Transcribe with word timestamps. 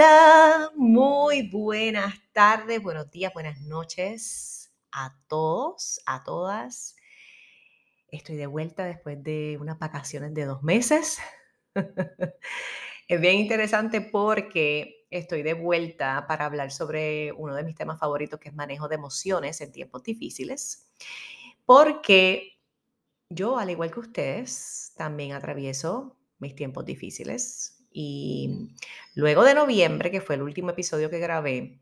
Hola, 0.00 0.72
muy 0.76 1.50
buenas 1.50 2.14
tardes, 2.32 2.82
buenos 2.82 3.10
días, 3.10 3.34
buenas 3.34 3.60
noches 3.60 4.72
a 4.90 5.14
todos, 5.28 6.00
a 6.06 6.24
todas. 6.24 6.96
Estoy 8.08 8.36
de 8.36 8.46
vuelta 8.46 8.86
después 8.86 9.22
de 9.22 9.58
unas 9.60 9.78
vacaciones 9.78 10.32
de 10.32 10.46
dos 10.46 10.62
meses. 10.62 11.18
es 13.08 13.20
bien 13.20 13.34
interesante 13.34 14.00
porque 14.00 15.06
estoy 15.10 15.42
de 15.42 15.52
vuelta 15.52 16.24
para 16.26 16.46
hablar 16.46 16.72
sobre 16.72 17.32
uno 17.32 17.54
de 17.54 17.64
mis 17.64 17.76
temas 17.76 17.98
favoritos, 17.98 18.40
que 18.40 18.48
es 18.48 18.54
manejo 18.54 18.88
de 18.88 18.94
emociones 18.94 19.60
en 19.60 19.70
tiempos 19.70 20.02
difíciles. 20.02 20.90
Porque 21.66 22.58
yo, 23.28 23.58
al 23.58 23.68
igual 23.68 23.90
que 23.90 24.00
ustedes, 24.00 24.94
también 24.96 25.32
atravieso 25.32 26.16
mis 26.38 26.54
tiempos 26.54 26.86
difíciles 26.86 27.79
y 27.90 28.70
luego 29.14 29.44
de 29.44 29.54
noviembre, 29.54 30.10
que 30.10 30.20
fue 30.20 30.36
el 30.36 30.42
último 30.42 30.70
episodio 30.70 31.10
que 31.10 31.18
grabé, 31.18 31.80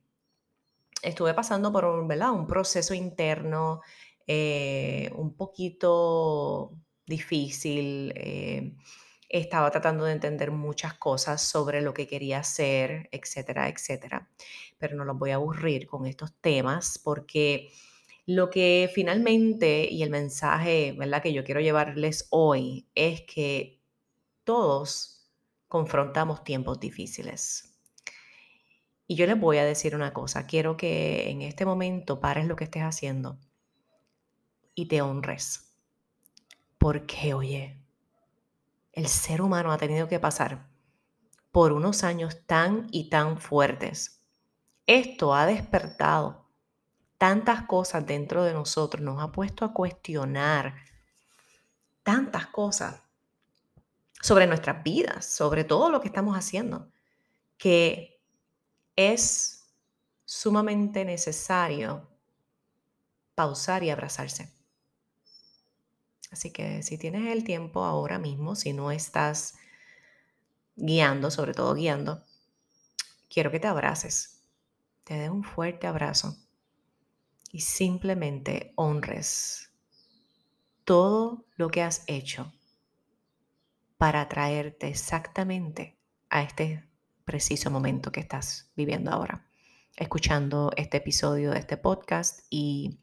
estuve 1.03 1.35
pasando 1.35 1.73
por 1.73 1.85
un, 1.85 2.09
¿verdad? 2.09 2.33
un 2.33 2.47
proceso 2.47 2.95
interno 2.95 3.81
eh, 4.27 5.11
un 5.17 5.35
poquito 5.35 6.73
difícil. 7.07 8.13
Eh, 8.17 8.75
estaba 9.29 9.71
tratando 9.71 10.05
de 10.05 10.13
entender 10.13 10.51
muchas 10.51 10.95
cosas 10.95 11.43
sobre 11.43 11.83
lo 11.83 11.93
que 11.93 12.07
quería 12.07 12.39
hacer, 12.39 13.09
etcétera, 13.13 13.69
etcétera. 13.69 14.31
Pero 14.79 14.97
no 14.97 15.05
los 15.05 15.19
voy 15.19 15.31
a 15.31 15.37
aburrir 15.37 15.87
con 15.87 16.07
estos 16.07 16.33
temas 16.41 16.99
porque 17.03 17.71
lo 18.27 18.51
que 18.51 18.91
finalmente 18.95 19.89
y 19.91 20.03
el 20.03 20.11
mensaje, 20.11 20.93
¿verdad? 20.93 21.23
que 21.23 21.33
yo 21.33 21.45
quiero 21.45 21.61
llevarles 21.61 22.27
hoy 22.31 22.87
es 22.95 23.23
que 23.23 23.81
todos 24.45 25.18
confrontamos 25.69 26.43
tiempos 26.45 26.81
difíciles. 26.81 27.79
Y 29.07 29.15
yo 29.15 29.27
les 29.27 29.39
voy 29.39 29.59
a 29.59 29.65
decir 29.65 29.95
una 29.95 30.13
cosa, 30.13 30.47
quiero 30.47 30.77
que 30.77 31.31
en 31.31 31.43
este 31.43 31.65
momento 31.65 32.21
pares 32.21 32.47
lo 32.47 32.57
que 32.57 32.65
estés 32.65 32.83
haciendo 32.83 33.39
y 34.75 34.87
te 34.87 35.01
honres. 35.01 35.75
Porque, 36.77 37.35
oye, 37.35 37.81
el 38.93 39.09
ser 39.09 39.41
humano 39.41 39.73
ha 39.73 39.79
tenido 39.79 40.09
que 40.09 40.21
pasar 40.21 40.69
por 41.51 41.73
unos 41.73 42.05
años 42.05 42.45
tan 42.47 42.87
y 42.91 43.09
tan 43.09 43.39
fuertes. 43.39 44.23
Esto 44.87 45.35
ha 45.35 45.47
despertado 45.47 46.47
tantas 47.17 47.63
cosas 47.63 48.07
dentro 48.07 48.45
de 48.45 48.53
nosotros, 48.53 49.03
nos 49.03 49.23
ha 49.23 49.33
puesto 49.33 49.65
a 49.65 49.73
cuestionar 49.73 50.77
tantas 52.03 52.47
cosas 52.47 53.03
sobre 54.21 54.47
nuestras 54.47 54.83
vidas, 54.83 55.27
sobre 55.27 55.65
todo 55.65 55.91
lo 55.91 56.01
que 56.01 56.09
estamos 56.09 56.37
haciendo, 56.37 56.91
que 57.57 58.21
es 58.97 59.71
sumamente 60.25 61.05
necesario 61.05 62.09
pausar 63.35 63.85
y 63.85 63.91
abrazarse. 63.91 64.53
Así 66.31 66.53
que 66.53 66.83
si 66.83 66.99
tienes 66.99 67.33
el 67.33 67.45
tiempo 67.45 67.85
ahora 67.85 68.19
mismo, 68.19 68.55
si 68.55 68.73
no 68.73 68.91
estás 68.91 69.55
guiando, 70.77 71.31
sobre 71.31 71.55
todo 71.55 71.75
guiando, 71.75 72.25
quiero 73.31 73.51
que 73.51 73.61
te 73.61 73.69
abraces, 73.69 74.41
te 75.05 75.15
dé 75.15 75.31
un 75.31 75.45
fuerte 75.45 75.87
abrazo 75.87 76.37
y 77.51 77.61
simplemente 77.61 78.73
honres 78.77 79.71
todo 80.85 81.47
lo 81.57 81.71
que 81.71 81.83
has 81.83 82.03
hecho 82.07 82.53
para 83.99 84.29
traerte 84.29 84.89
exactamente 84.89 85.99
a 86.31 86.43
este 86.43 86.89
preciso 87.25 87.71
momento 87.71 88.11
que 88.13 88.21
estás 88.21 88.71
viviendo 88.75 89.11
ahora, 89.11 89.47
escuchando 89.97 90.71
este 90.77 90.99
episodio 90.99 91.51
de 91.51 91.59
este 91.59 91.77
podcast 91.77 92.41
y 92.49 93.01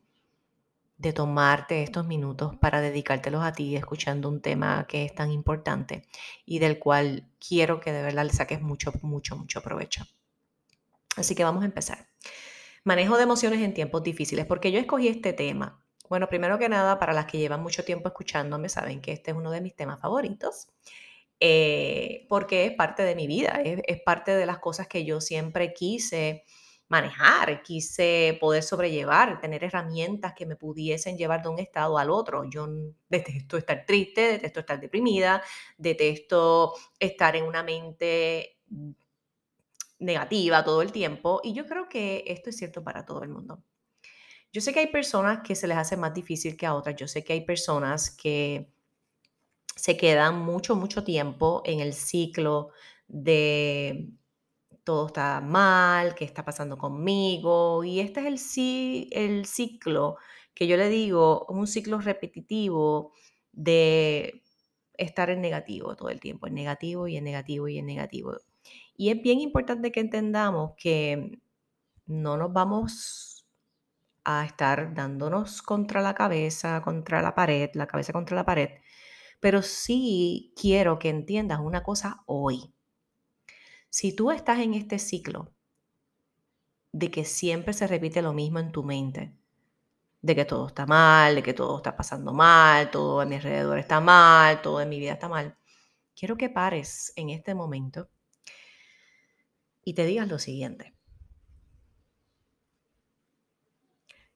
de 0.98 1.12
tomarte 1.12 1.84
estos 1.84 2.08
minutos 2.08 2.56
para 2.56 2.80
dedicártelos 2.80 3.44
a 3.44 3.52
ti, 3.52 3.76
escuchando 3.76 4.30
un 4.30 4.42
tema 4.42 4.88
que 4.88 5.04
es 5.04 5.14
tan 5.14 5.30
importante 5.32 6.08
y 6.46 6.60
del 6.60 6.80
cual 6.80 7.30
quiero 7.46 7.82
que 7.82 7.92
de 7.92 8.02
verdad 8.02 8.26
le 8.26 8.32
saques 8.32 8.62
mucho, 8.62 8.94
mucho, 9.02 9.36
mucho 9.36 9.62
provecho. 9.62 10.06
Así 11.18 11.36
que 11.36 11.44
vamos 11.44 11.64
a 11.64 11.68
empezar. 11.68 12.08
Manejo 12.86 13.18
de 13.18 13.24
emociones 13.24 13.62
en 13.62 13.74
tiempos 13.74 14.04
difíciles. 14.04 14.46
porque 14.46 14.72
yo 14.72 14.80
escogí 14.80 15.10
este 15.10 15.34
tema? 15.34 15.85
Bueno, 16.10 16.28
primero 16.30 16.60
que 16.60 16.70
nada, 16.70 17.00
para 17.00 17.14
las 17.14 17.26
que 17.26 17.38
llevan 17.38 17.64
mucho 17.64 17.84
tiempo 17.84 18.08
escuchándome, 18.08 18.70
saben 18.70 19.02
que 19.02 19.12
este 19.12 19.32
es 19.32 19.38
uno 19.38 19.52
de 19.52 19.62
mis 19.62 19.76
temas 19.76 20.00
favoritos, 20.00 20.68
eh, 21.40 22.26
porque 22.30 22.66
es 22.66 22.74
parte 22.74 23.04
de 23.04 23.16
mi 23.16 23.28
vida, 23.28 23.62
es, 23.64 24.02
parte 24.04 24.36
de 24.36 24.46
las 24.46 24.60
cosas 24.60 24.88
que 24.88 25.06
yo 25.06 25.22
siempre 25.22 25.74
quise 25.74 26.44
manejar, 26.88 27.64
quise 27.64 28.38
poder 28.40 28.64
sobrellevar, 28.64 29.40
tener 29.42 29.64
herramientas 29.64 30.34
que 30.36 30.46
me 30.46 30.56
pudiesen 30.56 31.18
llevar 31.18 31.42
de 31.42 31.50
un 31.50 31.60
estado 31.60 31.98
al 31.98 32.12
otro. 32.12 32.44
Yo 32.50 32.68
detesto 33.10 33.58
estar 33.58 33.86
triste, 33.86 34.22
detesto 34.34 34.60
estar 34.62 34.80
deprimida, 34.80 35.42
detesto 35.78 36.76
estar 37.00 37.36
en 37.36 37.46
una 37.46 37.64
mente 37.64 38.60
negativa 40.00 40.64
todo 40.64 40.82
el 40.82 40.92
tiempo 40.92 41.42
y 41.44 41.54
yo 41.54 41.66
creo 41.66 41.90
que 41.90 42.24
esto 42.28 42.50
es 42.50 42.58
cierto 42.58 42.84
para 42.84 43.06
todo 43.06 43.24
el 43.24 43.30
mundo. 43.30 43.64
Yo 44.56 44.62
sé 44.62 44.72
que 44.72 44.80
hay 44.80 44.88
personas 44.88 45.42
que 45.44 45.54
se 45.54 45.68
les 45.68 45.76
hace 45.76 45.98
más 45.98 46.14
difícil 46.14 46.56
que 46.56 46.66
a 46.66 46.76
otras. 46.76 46.96
Yo 46.96 47.10
sé 47.10 47.26
que 47.26 47.34
hay 47.34 47.42
personas 47.42 48.10
que 48.10 48.72
se 49.76 49.98
quedan 49.98 50.40
mucho, 50.46 50.78
mucho 50.78 51.04
tiempo 51.04 51.62
en 51.66 51.82
el 51.82 51.92
ciclo 51.92 52.70
de 53.06 54.14
todo 54.86 55.08
está 55.08 55.42
mal, 55.42 56.16
qué 56.16 56.24
está 56.24 56.46
pasando 56.46 56.78
conmigo. 56.78 57.84
Y 57.84 58.00
este 58.00 58.22
es 58.22 58.58
el, 58.58 59.10
el 59.12 59.46
ciclo 59.46 60.16
que 60.54 60.68
yo 60.68 60.78
le 60.78 60.88
digo, 60.88 61.46
un 61.50 61.68
ciclo 61.68 62.00
repetitivo 62.00 63.12
de 63.52 64.42
estar 64.94 65.32
en 65.32 65.42
negativo 65.42 65.98
todo 65.98 66.08
el 66.08 66.22
tiempo, 66.22 66.48
en 66.48 66.54
negativo 66.54 67.10
y 67.10 67.18
en 67.18 67.26
negativo 67.26 67.68
y 67.68 67.78
en 67.78 67.88
negativo. 67.88 68.38
Y 68.96 69.10
es 69.10 69.22
bien 69.22 69.42
importante 69.42 69.92
que 69.92 70.00
entendamos 70.00 70.76
que 70.78 71.42
no 72.06 72.38
nos 72.38 72.54
vamos 72.54 73.35
a 74.26 74.46
estar 74.46 74.94
dándonos 74.94 75.62
contra 75.62 76.02
la 76.02 76.16
cabeza, 76.16 76.82
contra 76.82 77.22
la 77.22 77.36
pared, 77.36 77.70
la 77.74 77.88
cabeza 77.88 78.12
contra 78.14 78.36
la 78.36 78.46
pared, 78.46 78.70
pero 79.40 79.62
sí 79.62 80.54
quiero 80.60 81.00
que 81.00 81.10
entiendas 81.10 81.60
una 81.60 81.84
cosa 81.84 82.24
hoy. 82.26 82.74
Si 83.90 84.16
tú 84.16 84.32
estás 84.32 84.60
en 84.60 84.74
este 84.74 85.00
ciclo 85.00 85.54
de 86.92 87.12
que 87.12 87.26
siempre 87.26 87.74
se 87.74 87.88
repite 87.88 88.22
lo 88.22 88.34
mismo 88.34 88.60
en 88.60 88.72
tu 88.72 88.84
mente, 88.84 89.34
de 90.22 90.36
que 90.36 90.46
todo 90.46 90.68
está 90.68 90.86
mal, 90.86 91.36
de 91.36 91.44
que 91.44 91.54
todo 91.54 91.78
está 91.78 91.96
pasando 91.96 92.34
mal, 92.34 92.90
todo 92.90 93.22
a 93.22 93.26
mi 93.26 93.36
alrededor 93.36 93.78
está 93.78 94.02
mal, 94.02 94.62
todo 94.62 94.82
en 94.82 94.90
mi 94.90 95.00
vida 95.00 95.14
está 95.14 95.30
mal, 95.30 95.58
quiero 96.16 96.36
que 96.38 96.50
pares 96.50 97.14
en 97.16 97.30
este 97.30 97.54
momento 97.54 98.10
y 99.84 99.94
te 99.94 100.06
digas 100.06 100.28
lo 100.28 100.40
siguiente. 100.40 100.95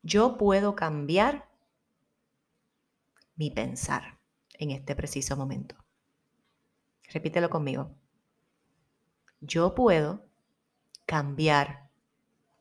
Yo 0.01 0.37
puedo 0.37 0.75
cambiar 0.75 1.49
mi 3.35 3.51
pensar 3.51 4.19
en 4.53 4.71
este 4.71 4.95
preciso 4.95 5.35
momento. 5.35 5.75
Repítelo 7.11 7.49
conmigo. 7.49 7.95
Yo 9.41 9.75
puedo 9.75 10.25
cambiar 11.05 11.89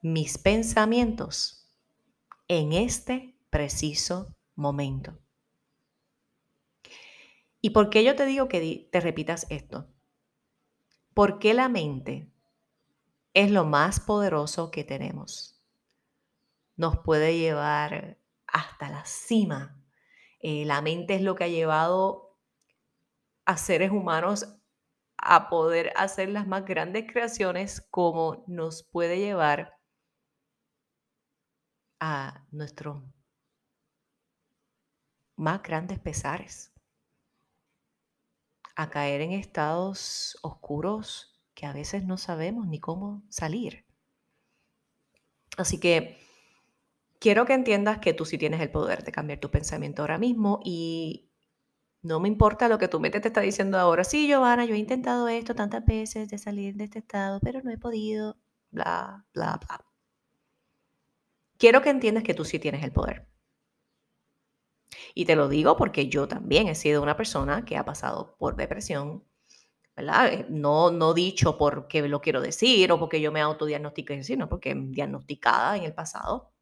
mis 0.00 0.38
pensamientos 0.38 1.70
en 2.48 2.72
este 2.72 3.36
preciso 3.50 4.34
momento. 4.54 5.18
¿Y 7.60 7.70
por 7.70 7.90
qué 7.90 8.04
yo 8.04 8.16
te 8.16 8.26
digo 8.26 8.48
que 8.48 8.88
te 8.90 9.00
repitas 9.00 9.46
esto? 9.50 9.88
Porque 11.14 11.54
la 11.54 11.68
mente 11.68 12.30
es 13.34 13.50
lo 13.50 13.64
más 13.64 14.00
poderoso 14.00 14.70
que 14.70 14.84
tenemos 14.84 15.57
nos 16.78 17.00
puede 17.00 17.36
llevar 17.36 18.18
hasta 18.46 18.88
la 18.88 19.04
cima. 19.04 19.84
Eh, 20.40 20.64
la 20.64 20.80
mente 20.80 21.16
es 21.16 21.22
lo 21.22 21.34
que 21.34 21.44
ha 21.44 21.48
llevado 21.48 22.38
a 23.44 23.56
seres 23.56 23.90
humanos 23.90 24.46
a 25.16 25.48
poder 25.50 25.92
hacer 25.96 26.28
las 26.28 26.46
más 26.46 26.64
grandes 26.64 27.10
creaciones 27.10 27.80
como 27.90 28.44
nos 28.46 28.84
puede 28.84 29.18
llevar 29.18 29.76
a 31.98 32.46
nuestros 32.52 33.02
más 35.34 35.62
grandes 35.62 35.98
pesares, 35.98 36.72
a 38.76 38.88
caer 38.88 39.20
en 39.20 39.32
estados 39.32 40.38
oscuros 40.42 41.40
que 41.54 41.66
a 41.66 41.72
veces 41.72 42.04
no 42.04 42.18
sabemos 42.18 42.68
ni 42.68 42.78
cómo 42.78 43.24
salir. 43.28 43.84
Así 45.56 45.80
que 45.80 46.27
quiero 47.20 47.44
que 47.46 47.54
entiendas 47.54 47.98
que 47.98 48.14
tú 48.14 48.24
sí 48.24 48.38
tienes 48.38 48.60
el 48.60 48.70
poder 48.70 49.04
de 49.04 49.12
cambiar 49.12 49.38
tu 49.40 49.50
pensamiento 49.50 50.02
ahora 50.02 50.18
mismo 50.18 50.60
y 50.64 51.30
No 52.02 52.20
me 52.20 52.28
importa 52.28 52.68
lo 52.68 52.78
que 52.78 52.88
tu 52.88 53.00
mente 53.00 53.20
te 53.20 53.28
está 53.28 53.40
diciendo 53.42 53.78
ahora. 53.78 54.04
Sí, 54.04 54.28
Giovanna, 54.28 54.64
yo 54.66 54.74
he 54.74 54.78
intentado 54.78 55.28
esto 55.28 55.54
tantas 55.54 55.84
veces 55.86 56.28
de 56.30 56.38
salir 56.38 56.76
de 56.76 56.84
este 56.84 57.00
estado, 57.00 57.40
pero 57.42 57.62
no 57.62 57.70
he 57.72 57.78
podido. 57.78 58.38
Bla, 58.70 59.26
bla, 59.34 59.58
bla. 59.66 59.84
Quiero 61.56 61.82
que 61.82 61.90
entiendas 61.90 62.24
que 62.24 62.34
tú 62.34 62.44
sí 62.44 62.58
tienes 62.58 62.82
el 62.82 62.90
poder. 62.92 63.28
Y 65.14 65.24
te 65.26 65.36
lo 65.36 65.48
digo 65.48 65.76
porque 65.76 66.08
yo 66.08 66.28
también 66.28 66.66
he 66.68 66.74
sido 66.74 67.02
una 67.02 67.16
persona 67.16 67.64
que 67.64 67.76
ha 67.76 67.84
pasado 67.84 68.36
por 68.38 68.56
depresión, 68.56 69.22
¿verdad? 69.96 70.32
Eh, 70.34 70.46
no, 70.50 70.90
no 70.92 71.14
dicho 71.14 71.58
porque 71.58 72.06
lo 72.08 72.20
quiero 72.22 72.40
decir 72.42 72.92
o 72.92 72.98
porque 73.00 73.20
yo 73.20 73.32
me 73.32 73.40
autodiagnostiqué, 73.42 74.22
sino 74.24 74.48
porque 74.48 74.74
diagnosticada 74.76 75.76
en 75.76 75.84
el 75.84 75.94
pasado. 75.94 76.52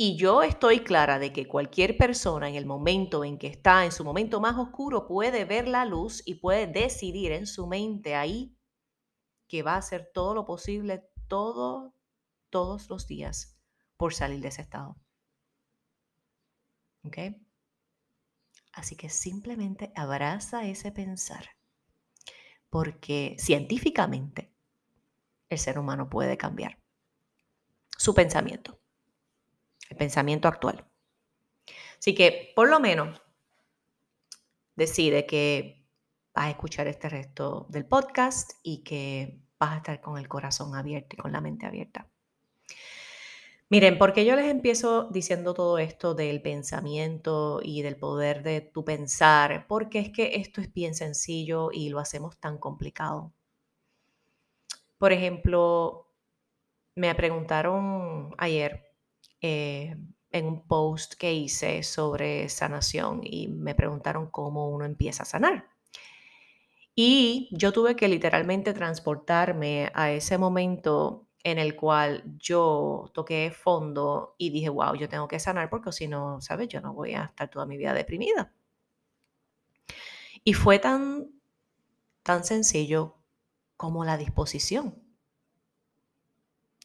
Y 0.00 0.16
yo 0.16 0.44
estoy 0.44 0.84
clara 0.84 1.18
de 1.18 1.32
que 1.32 1.48
cualquier 1.48 1.96
persona 1.96 2.48
en 2.48 2.54
el 2.54 2.66
momento 2.66 3.24
en 3.24 3.36
que 3.36 3.48
está 3.48 3.84
en 3.84 3.90
su 3.90 4.04
momento 4.04 4.40
más 4.40 4.56
oscuro 4.56 5.08
puede 5.08 5.44
ver 5.44 5.66
la 5.66 5.84
luz 5.84 6.22
y 6.24 6.36
puede 6.36 6.68
decidir 6.68 7.32
en 7.32 7.48
su 7.48 7.66
mente 7.66 8.14
ahí 8.14 8.56
que 9.48 9.64
va 9.64 9.74
a 9.74 9.78
hacer 9.78 10.08
todo 10.14 10.34
lo 10.34 10.44
posible 10.44 11.10
todo, 11.26 11.96
todos 12.48 12.88
los 12.88 13.08
días 13.08 13.58
por 13.96 14.14
salir 14.14 14.40
de 14.40 14.48
ese 14.48 14.62
estado. 14.62 14.96
¿Ok? 17.02 17.18
Así 18.72 18.94
que 18.94 19.08
simplemente 19.08 19.92
abraza 19.96 20.64
ese 20.64 20.92
pensar, 20.92 21.56
porque 22.70 23.34
científicamente 23.38 24.54
el 25.48 25.58
ser 25.58 25.80
humano 25.80 26.08
puede 26.08 26.36
cambiar 26.36 26.80
su 27.96 28.14
pensamiento, 28.14 28.77
el 29.88 29.96
pensamiento 29.96 30.48
actual. 30.48 30.84
Así 31.98 32.14
que 32.14 32.52
por 32.54 32.68
lo 32.68 32.80
menos 32.80 33.20
decide 34.76 35.26
que 35.26 35.84
vas 36.34 36.46
a 36.46 36.50
escuchar 36.50 36.86
este 36.86 37.08
resto 37.08 37.66
del 37.68 37.84
podcast 37.84 38.52
y 38.62 38.84
que 38.84 39.40
vas 39.58 39.72
a 39.72 39.76
estar 39.78 40.00
con 40.00 40.18
el 40.18 40.28
corazón 40.28 40.76
abierto 40.76 41.16
y 41.16 41.18
con 41.18 41.32
la 41.32 41.40
mente 41.40 41.66
abierta. 41.66 42.08
Miren, 43.70 43.98
porque 43.98 44.24
yo 44.24 44.34
les 44.34 44.46
empiezo 44.46 45.10
diciendo 45.10 45.52
todo 45.52 45.78
esto 45.78 46.14
del 46.14 46.40
pensamiento 46.40 47.60
y 47.62 47.82
del 47.82 47.96
poder 47.96 48.42
de 48.42 48.62
tu 48.62 48.82
pensar, 48.82 49.66
porque 49.68 49.98
es 49.98 50.10
que 50.10 50.36
esto 50.36 50.62
es 50.62 50.72
bien 50.72 50.94
sencillo 50.94 51.70
y 51.70 51.90
lo 51.90 51.98
hacemos 51.98 52.38
tan 52.38 52.56
complicado. 52.56 53.34
Por 54.96 55.12
ejemplo, 55.12 56.08
me 56.94 57.14
preguntaron 57.14 58.34
ayer 58.38 58.87
eh, 59.40 59.96
en 60.30 60.46
un 60.46 60.66
post 60.66 61.14
que 61.14 61.32
hice 61.32 61.82
sobre 61.82 62.48
sanación 62.48 63.20
y 63.22 63.48
me 63.48 63.74
preguntaron 63.74 64.30
cómo 64.30 64.68
uno 64.68 64.84
empieza 64.84 65.22
a 65.22 65.26
sanar. 65.26 65.68
Y 66.94 67.48
yo 67.52 67.72
tuve 67.72 67.94
que 67.94 68.08
literalmente 68.08 68.74
transportarme 68.74 69.90
a 69.94 70.10
ese 70.10 70.36
momento 70.36 71.28
en 71.44 71.58
el 71.58 71.76
cual 71.76 72.24
yo 72.38 73.10
toqué 73.14 73.52
fondo 73.52 74.34
y 74.36 74.50
dije, 74.50 74.68
wow, 74.68 74.94
yo 74.94 75.08
tengo 75.08 75.28
que 75.28 75.38
sanar 75.38 75.70
porque 75.70 75.92
si 75.92 76.08
no, 76.08 76.40
¿sabes? 76.40 76.68
Yo 76.68 76.80
no 76.80 76.92
voy 76.92 77.14
a 77.14 77.24
estar 77.24 77.48
toda 77.48 77.66
mi 77.66 77.76
vida 77.76 77.94
deprimida. 77.94 78.52
Y 80.44 80.54
fue 80.54 80.78
tan, 80.78 81.30
tan 82.22 82.44
sencillo 82.44 83.16
como 83.76 84.04
la 84.04 84.16
disposición. 84.16 85.00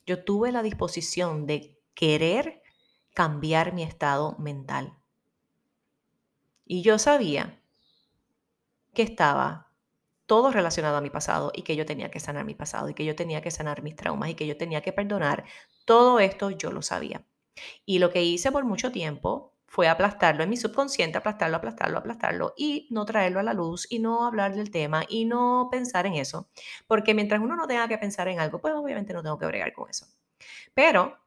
Yo 0.05 0.23
tuve 0.23 0.51
la 0.51 0.61
disposición 0.61 1.47
de 1.47 1.81
querer 1.93 2.61
cambiar 3.13 3.73
mi 3.73 3.83
estado 3.83 4.35
mental. 4.39 4.97
Y 6.65 6.81
yo 6.81 6.97
sabía 6.97 7.59
que 8.93 9.03
estaba 9.03 9.71
todo 10.25 10.51
relacionado 10.51 10.97
a 10.97 11.01
mi 11.01 11.09
pasado 11.09 11.51
y 11.53 11.63
que 11.63 11.75
yo 11.75 11.85
tenía 11.85 12.09
que 12.09 12.19
sanar 12.19 12.45
mi 12.45 12.55
pasado 12.55 12.89
y 12.89 12.93
que 12.93 13.05
yo 13.05 13.15
tenía 13.15 13.41
que 13.41 13.51
sanar 13.51 13.83
mis 13.83 13.95
traumas 13.95 14.29
y 14.29 14.35
que 14.35 14.47
yo 14.47 14.57
tenía 14.57 14.81
que 14.81 14.93
perdonar. 14.93 15.43
Todo 15.85 16.19
esto 16.19 16.49
yo 16.49 16.71
lo 16.71 16.81
sabía. 16.81 17.25
Y 17.85 17.99
lo 17.99 18.09
que 18.09 18.23
hice 18.23 18.51
por 18.51 18.65
mucho 18.65 18.91
tiempo 18.91 19.53
fue 19.67 19.87
aplastarlo 19.87 20.43
en 20.43 20.49
mi 20.49 20.57
subconsciente, 20.57 21.17
aplastarlo, 21.17 21.57
aplastarlo, 21.57 21.97
aplastarlo 21.97 22.53
y 22.55 22.87
no 22.91 23.05
traerlo 23.05 23.39
a 23.39 23.43
la 23.43 23.53
luz 23.53 23.87
y 23.89 23.99
no 23.99 24.25
hablar 24.25 24.55
del 24.55 24.71
tema 24.71 25.03
y 25.09 25.25
no 25.25 25.67
pensar 25.71 26.05
en 26.05 26.13
eso. 26.13 26.47
Porque 26.87 27.13
mientras 27.13 27.41
uno 27.41 27.55
no 27.55 27.67
tenga 27.67 27.87
que 27.87 27.97
pensar 27.97 28.27
en 28.27 28.39
algo, 28.39 28.59
pues 28.61 28.73
obviamente 28.75 29.13
no 29.13 29.23
tengo 29.23 29.37
que 29.37 29.47
bregar 29.47 29.73
con 29.73 29.89
eso. 29.89 30.05
Pero 30.73 31.17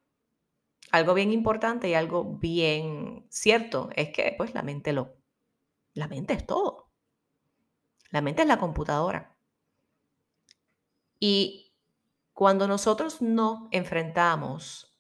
algo 0.97 1.15
bien 1.15 1.33
importante 1.33 1.89
y 1.89 1.95
algo 1.95 2.25
bien 2.25 3.27
cierto 3.31 3.91
es 3.95 4.11
que 4.11 4.35
pues 4.37 4.55
la 4.55 4.63
mente 4.63 4.93
lo 4.93 5.17
la 5.95 6.09
mente 6.09 6.35
es 6.35 6.47
todo. 6.47 6.91
La 8.11 8.21
mente 8.21 8.43
es 8.43 8.49
la 8.49 8.59
computadora. 8.59 9.35
Y 11.19 11.75
cuando 12.35 12.69
nosotros 12.69 13.23
no 13.23 13.69
enfrentamos 13.73 14.95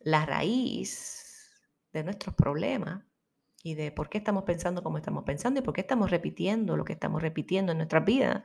la 0.00 0.26
raíz 0.26 1.50
de 1.92 2.04
nuestros 2.04 2.34
problemas 2.34 3.04
y 3.62 3.74
de 3.74 3.90
por 3.90 4.10
qué 4.10 4.18
estamos 4.18 4.44
pensando 4.44 4.82
como 4.82 4.98
estamos 4.98 5.24
pensando 5.24 5.60
y 5.60 5.62
por 5.62 5.72
qué 5.72 5.80
estamos 5.80 6.10
repitiendo 6.10 6.76
lo 6.76 6.84
que 6.84 6.92
estamos 6.92 7.22
repitiendo 7.22 7.72
en 7.72 7.78
nuestra 7.78 8.00
vida, 8.00 8.44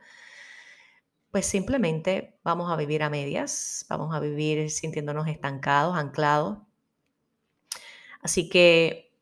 pues 1.32 1.46
simplemente 1.46 2.38
vamos 2.44 2.70
a 2.70 2.76
vivir 2.76 3.02
a 3.02 3.08
medias, 3.10 3.86
vamos 3.88 4.14
a 4.14 4.20
vivir 4.20 4.70
sintiéndonos 4.70 5.26
estancados, 5.28 5.96
anclados. 5.96 6.58
Así 8.20 8.50
que 8.50 9.16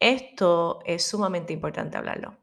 esto 0.00 0.80
es 0.84 1.04
sumamente 1.04 1.52
importante 1.52 1.96
hablarlo 1.96 2.36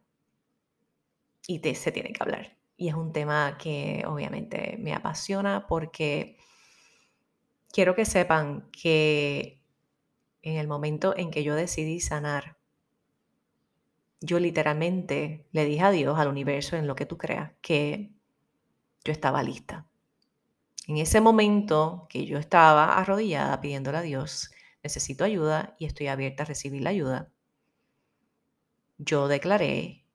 y 1.45 1.59
se 1.75 1.91
tiene 1.91 2.13
que 2.13 2.23
hablar. 2.23 2.57
Y 2.77 2.87
es 2.87 2.95
un 2.95 3.11
tema 3.11 3.57
que 3.57 4.03
obviamente 4.07 4.77
me 4.79 4.93
apasiona 4.93 5.67
porque 5.67 6.37
quiero 7.69 7.95
que 7.95 8.05
sepan 8.05 8.69
que 8.71 9.61
en 10.41 10.55
el 10.55 10.69
momento 10.69 11.13
en 11.17 11.31
que 11.31 11.43
yo 11.43 11.53
decidí 11.53 11.99
sanar, 11.99 12.57
yo 14.25 14.39
literalmente 14.39 15.47
le 15.51 15.65
dije 15.65 15.83
a 15.83 15.91
Dios, 15.91 16.17
al 16.17 16.27
universo, 16.27 16.75
en 16.75 16.87
lo 16.87 16.95
que 16.95 17.05
tú 17.05 17.17
creas, 17.17 17.53
que 17.61 18.11
yo 19.03 19.11
estaba 19.11 19.43
lista. 19.43 19.87
En 20.87 20.97
ese 20.97 21.21
momento 21.21 22.07
que 22.09 22.25
yo 22.25 22.37
estaba 22.37 22.97
arrodillada 22.97 23.61
pidiéndole 23.61 23.97
a 23.97 24.01
Dios, 24.01 24.51
necesito 24.83 25.23
ayuda 25.23 25.75
y 25.79 25.85
estoy 25.85 26.07
abierta 26.07 26.43
a 26.43 26.45
recibir 26.45 26.81
la 26.81 26.91
ayuda, 26.91 27.31
yo 28.97 29.27
declaré 29.27 30.05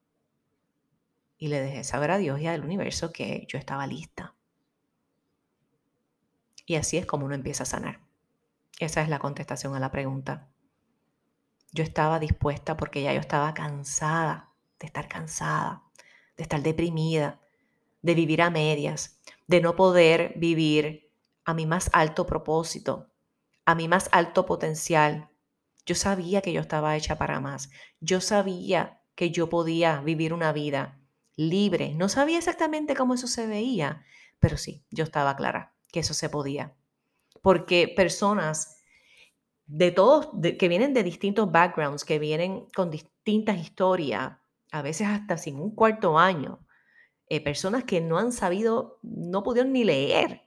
y 1.39 1.49
le 1.49 1.61
dejé 1.61 1.85
saber 1.85 2.11
a 2.11 2.19
Dios 2.19 2.41
y 2.41 2.47
al 2.47 2.65
universo 2.65 3.13
que 3.13 3.47
yo 3.49 3.59
estaba 3.59 3.87
lista. 3.87 4.35
Y 6.67 6.77
así 6.77 6.99
es 6.99 7.07
como 7.07 7.27
uno 7.27 7.35
empieza 7.35 7.65
a 7.65 7.67
sanar. 7.67 8.01
Esa 8.79 9.03
es 9.03 9.09
la 9.09 9.19
contestación 9.19 9.75
a 9.75 9.81
la 9.81 9.91
pregunta. 9.91 10.49
Yo 11.73 11.85
estaba 11.85 12.19
dispuesta 12.19 12.77
porque 12.77 13.03
ya 13.03 13.13
yo 13.13 13.21
estaba 13.21 13.55
cansada 13.55 14.51
de 14.81 14.87
estar 14.87 15.09
cansada, 15.09 15.85
de 16.37 16.43
estar 16.43 16.63
deprimida, 16.63 17.39
de 18.03 18.15
vivir 18.15 18.43
a 18.43 18.51
medias, 18.51 19.21
de 19.47 19.61
no 19.61 19.77
poder 19.77 20.33
vivir 20.37 21.13
a 21.45 21.55
mi 21.55 21.67
más 21.67 21.91
alto 21.93 22.27
propósito, 22.27 23.11
a 23.67 23.75
mi 23.75 23.87
más 23.87 24.09
alto 24.11 24.47
potencial. 24.47 25.29
Yo 25.85 25.95
sabía 25.95 26.41
que 26.41 26.53
yo 26.53 26.61
estaba 26.61 26.97
hecha 26.97 27.19
para 27.19 27.41
más. 27.41 27.71
Yo 28.01 28.21
sabía 28.21 29.03
que 29.15 29.31
yo 29.31 29.49
podía 29.51 30.01
vivir 30.01 30.33
una 30.33 30.53
vida 30.53 30.99
libre. 31.37 31.95
No 31.95 32.09
sabía 32.09 32.39
exactamente 32.39 32.97
cómo 32.97 33.15
eso 33.15 33.27
se 33.27 33.47
veía, 33.47 34.03
pero 34.39 34.57
sí, 34.57 34.85
yo 34.91 35.05
estaba 35.05 35.37
clara 35.37 35.75
que 35.93 36.01
eso 36.01 36.15
se 36.15 36.31
podía. 36.31 36.75
Porque 37.43 37.93
personas 37.95 38.80
de 39.71 39.91
todos, 39.93 40.31
que 40.59 40.69
vienen 40.69 40.95
de 40.95 41.03
distintos 41.03 41.51
backgrounds, 41.51 42.05
que 42.05 42.19
vienen 42.19 42.67
con 42.75 42.91
distintas 42.91 43.59
historias, 43.59 44.39
a 44.73 44.83
veces 44.83 45.09
hasta 45.09 45.37
sin 45.37 45.61
un 45.61 45.75
cuarto 45.75 46.19
año, 46.19 46.67
eh, 47.29 47.43
personas 47.43 47.85
que 47.85 48.01
no 48.01 48.19
han 48.19 48.33
sabido, 48.33 48.99
no 49.03 49.43
pudieron 49.43 49.73
ni 49.73 49.85
leer, 49.85 50.43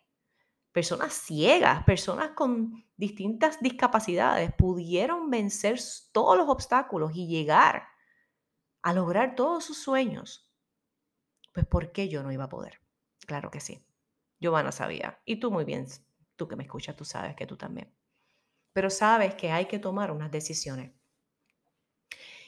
personas 0.72 1.14
ciegas, 1.14 1.84
personas 1.84 2.32
con 2.32 2.86
distintas 2.98 3.60
discapacidades, 3.62 4.52
pudieron 4.54 5.30
vencer 5.30 5.80
todos 6.12 6.38
los 6.38 6.50
obstáculos 6.50 7.12
y 7.16 7.28
llegar 7.28 7.88
a 8.82 8.94
lograr 8.94 9.36
todos 9.36 9.64
sus 9.64 9.78
sueños 9.78 10.50
pues 11.54 11.66
¿por 11.68 11.92
qué 11.92 12.10
yo 12.10 12.24
no 12.24 12.32
iba 12.32 12.46
a 12.46 12.50
poder? 12.50 12.82
Claro 13.26 13.52
que 13.52 13.62
sí. 13.62 13.86
Giovanna 14.40 14.72
sabía. 14.72 15.22
Y 15.24 15.38
tú 15.38 15.52
muy 15.52 15.64
bien, 15.64 15.88
tú 16.36 16.48
que 16.48 16.56
me 16.56 16.64
escuchas, 16.64 16.96
tú 16.96 17.06
sabes 17.06 17.36
que 17.36 17.46
tú 17.46 17.56
también. 17.56 17.94
Pero 18.74 18.90
sabes 18.90 19.36
que 19.36 19.52
hay 19.52 19.66
que 19.66 19.80
tomar 19.80 20.12
unas 20.12 20.32
decisiones. 20.32 20.92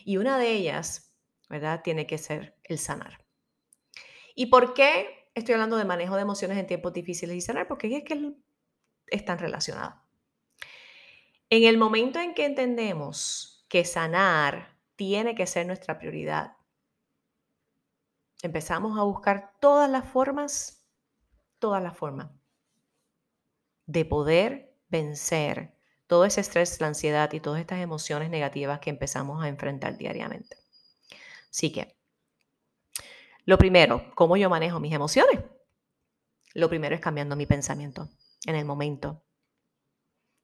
Y 0.04 0.18
una 0.18 0.38
de 0.38 0.52
ellas, 0.52 1.16
¿verdad? 1.50 1.82
Tiene 1.84 2.06
que 2.06 2.18
ser 2.18 2.58
el 2.64 2.78
sanar. 2.78 3.26
¿Y 4.36 4.48
por 4.48 4.74
qué 4.74 5.30
estoy 5.34 5.54
hablando 5.54 5.78
de 5.78 5.86
manejo 5.86 6.16
de 6.16 6.24
emociones 6.24 6.58
en 6.58 6.68
tiempos 6.68 6.94
difíciles 6.94 7.36
y 7.36 7.42
sanar? 7.42 7.68
Porque 7.68 7.96
es 7.96 8.04
que 8.04 8.34
están 9.08 9.40
relacionados. 9.40 9.96
En 11.50 11.64
el 11.64 11.78
momento 11.78 12.20
en 12.20 12.34
que 12.34 12.46
entendemos 12.46 13.66
que 13.70 13.86
sanar 13.86 14.78
tiene 14.96 15.36
que 15.36 15.48
ser 15.48 15.66
nuestra 15.66 15.98
prioridad. 15.98 16.58
Empezamos 18.42 18.98
a 18.98 19.04
buscar 19.04 19.54
todas 19.60 19.90
las 19.90 20.08
formas, 20.08 20.86
todas 21.60 21.82
las 21.82 21.98
formas 21.98 22.30
de 23.86 24.06
poder 24.06 24.76
vencer 24.90 25.75
todo 26.08 26.26
ese 26.26 26.42
estrés, 26.42 26.80
la 26.82 26.88
ansiedad 26.88 27.32
y 27.34 27.40
todas 27.40 27.60
estas 27.60 27.80
emociones 27.80 28.30
negativas 28.30 28.80
que 28.80 28.90
empezamos 28.90 29.44
a 29.44 29.48
enfrentar 29.48 29.98
diariamente. 29.98 30.58
Así 31.50 31.72
que, 31.72 31.98
lo 33.46 33.58
primero, 33.58 34.12
¿cómo 34.16 34.38
yo 34.38 34.50
manejo 34.50 34.80
mis 34.80 34.94
emociones? 34.94 35.40
Lo 36.54 36.70
primero 36.70 36.96
es 36.96 37.02
cambiando 37.02 37.36
mi 37.36 37.46
pensamiento 37.46 38.10
en 38.46 38.56
el 38.56 38.66
momento. 38.66 39.24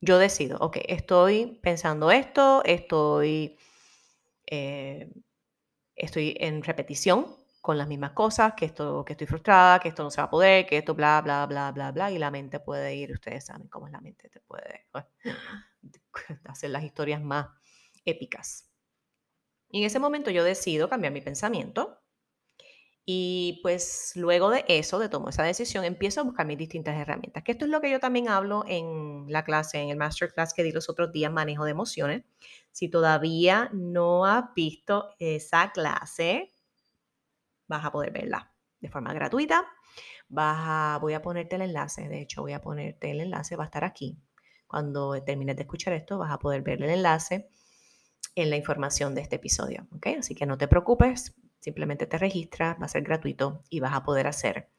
Yo 0.01 0.18
decido, 0.18 0.58
ok, 0.60 0.77
estoy 0.88 1.60
pensando 1.62 2.12
esto, 2.12 2.63
estoy, 2.63 3.58
eh, 4.48 5.12
estoy 5.96 6.36
en 6.39 6.63
repetición 6.63 7.40
con 7.62 7.77
las 7.77 7.88
mismas 7.88 8.12
cosas, 8.12 8.53
que 8.56 8.65
esto, 8.65 9.06
que 9.06 9.13
estoy 9.13 9.27
frustrada, 9.27 9.80
que 9.80 9.89
esto 9.89 10.03
no 10.03 10.12
se 10.12 10.20
va 10.20 10.25
a 10.25 10.30
poder, 10.30 10.65
que 10.65 10.77
esto 10.77 10.96
bla, 10.96 11.22
bla, 11.22 11.46
bla, 11.46 11.72
bla, 11.72 11.91
bla, 11.91 12.12
y 12.12 12.18
la 12.18 12.32
mente 12.32 12.60
puede 12.60 12.96
ir, 12.96 13.12
ustedes 13.12 13.46
saben 13.46 13.68
cómo 13.68 13.88
es 13.88 13.94
la 13.94 14.01
mente, 14.01 14.30
te 14.30 14.39
puede 14.41 14.88
pues, 14.91 15.06
hacer 16.46 16.72
las 16.72 16.84
historias 16.84 17.22
más 17.22 17.48
épicas. 18.03 18.68
Y 19.70 19.80
en 19.80 19.86
ese 19.86 20.00
momento 20.00 20.32
yo 20.32 20.44
decido 20.44 20.89
cambiar 20.89 21.13
mi 21.13 21.22
pensamiento 21.22 22.01
y 23.06 23.60
pues 23.63 24.13
luego 24.15 24.51
de 24.51 24.63
eso, 24.68 25.00
de 25.00 25.10
tomar 25.10 25.30
esa 25.30 25.44
decisión, 25.44 25.84
empiezo 25.86 26.22
a 26.22 26.24
buscar 26.24 26.46
mis 26.46 26.58
distintas 26.58 26.96
herramientas. 26.96 27.44
Que 27.44 27.53
esto 27.53 27.65
es 27.65 27.72
lo 27.72 27.82
que 27.82 27.89
yo 27.89 28.00
también 28.00 28.30
hablo 28.30 28.63
en 28.68 29.25
la 29.27 29.44
clase, 29.44 29.80
en 29.80 29.89
el 29.89 29.98
masterclass 29.98 30.53
que 30.53 30.63
di 30.63 30.72
los 30.72 30.88
otros 30.89 31.12
días, 31.12 31.32
manejo 31.32 31.65
de 31.65 31.72
emociones. 31.72 32.24
Si 32.72 32.89
todavía 32.89 33.70
no 33.74 34.25
has 34.25 34.53
visto 34.56 35.10
esa 35.20 35.72
clase, 35.72 36.50
vas 37.71 37.85
a 37.85 37.91
poder 37.91 38.11
verla 38.11 38.51
de 38.79 38.89
forma 38.89 39.13
gratuita. 39.13 39.67
Vas 40.29 41.01
voy 41.01 41.13
a 41.13 41.21
ponerte 41.21 41.55
el 41.55 41.63
enlace, 41.63 42.07
de 42.07 42.21
hecho 42.21 42.41
voy 42.41 42.53
a 42.53 42.61
ponerte 42.61 43.11
el 43.11 43.21
enlace, 43.21 43.55
va 43.55 43.63
a 43.63 43.67
estar 43.67 43.83
aquí. 43.83 44.17
Cuando 44.67 45.21
termines 45.23 45.55
de 45.55 45.63
escuchar 45.63 45.93
esto, 45.93 46.17
vas 46.17 46.31
a 46.31 46.39
poder 46.39 46.61
ver 46.61 46.81
el 46.81 46.89
enlace 46.89 47.49
en 48.35 48.49
la 48.49 48.55
información 48.55 49.13
de 49.15 49.21
este 49.21 49.35
episodio. 49.35 49.87
¿ok? 49.95 50.07
Así 50.19 50.35
que 50.35 50.45
no 50.45 50.57
te 50.57 50.67
preocupes, 50.67 51.35
simplemente 51.59 52.05
te 52.05 52.17
registras, 52.17 52.79
va 52.79 52.85
a 52.85 52.89
ser 52.89 53.03
gratuito 53.03 53.63
y 53.69 53.79
vas 53.79 53.93
a 53.93 54.03
poder 54.03 54.27
hacer 54.27 54.69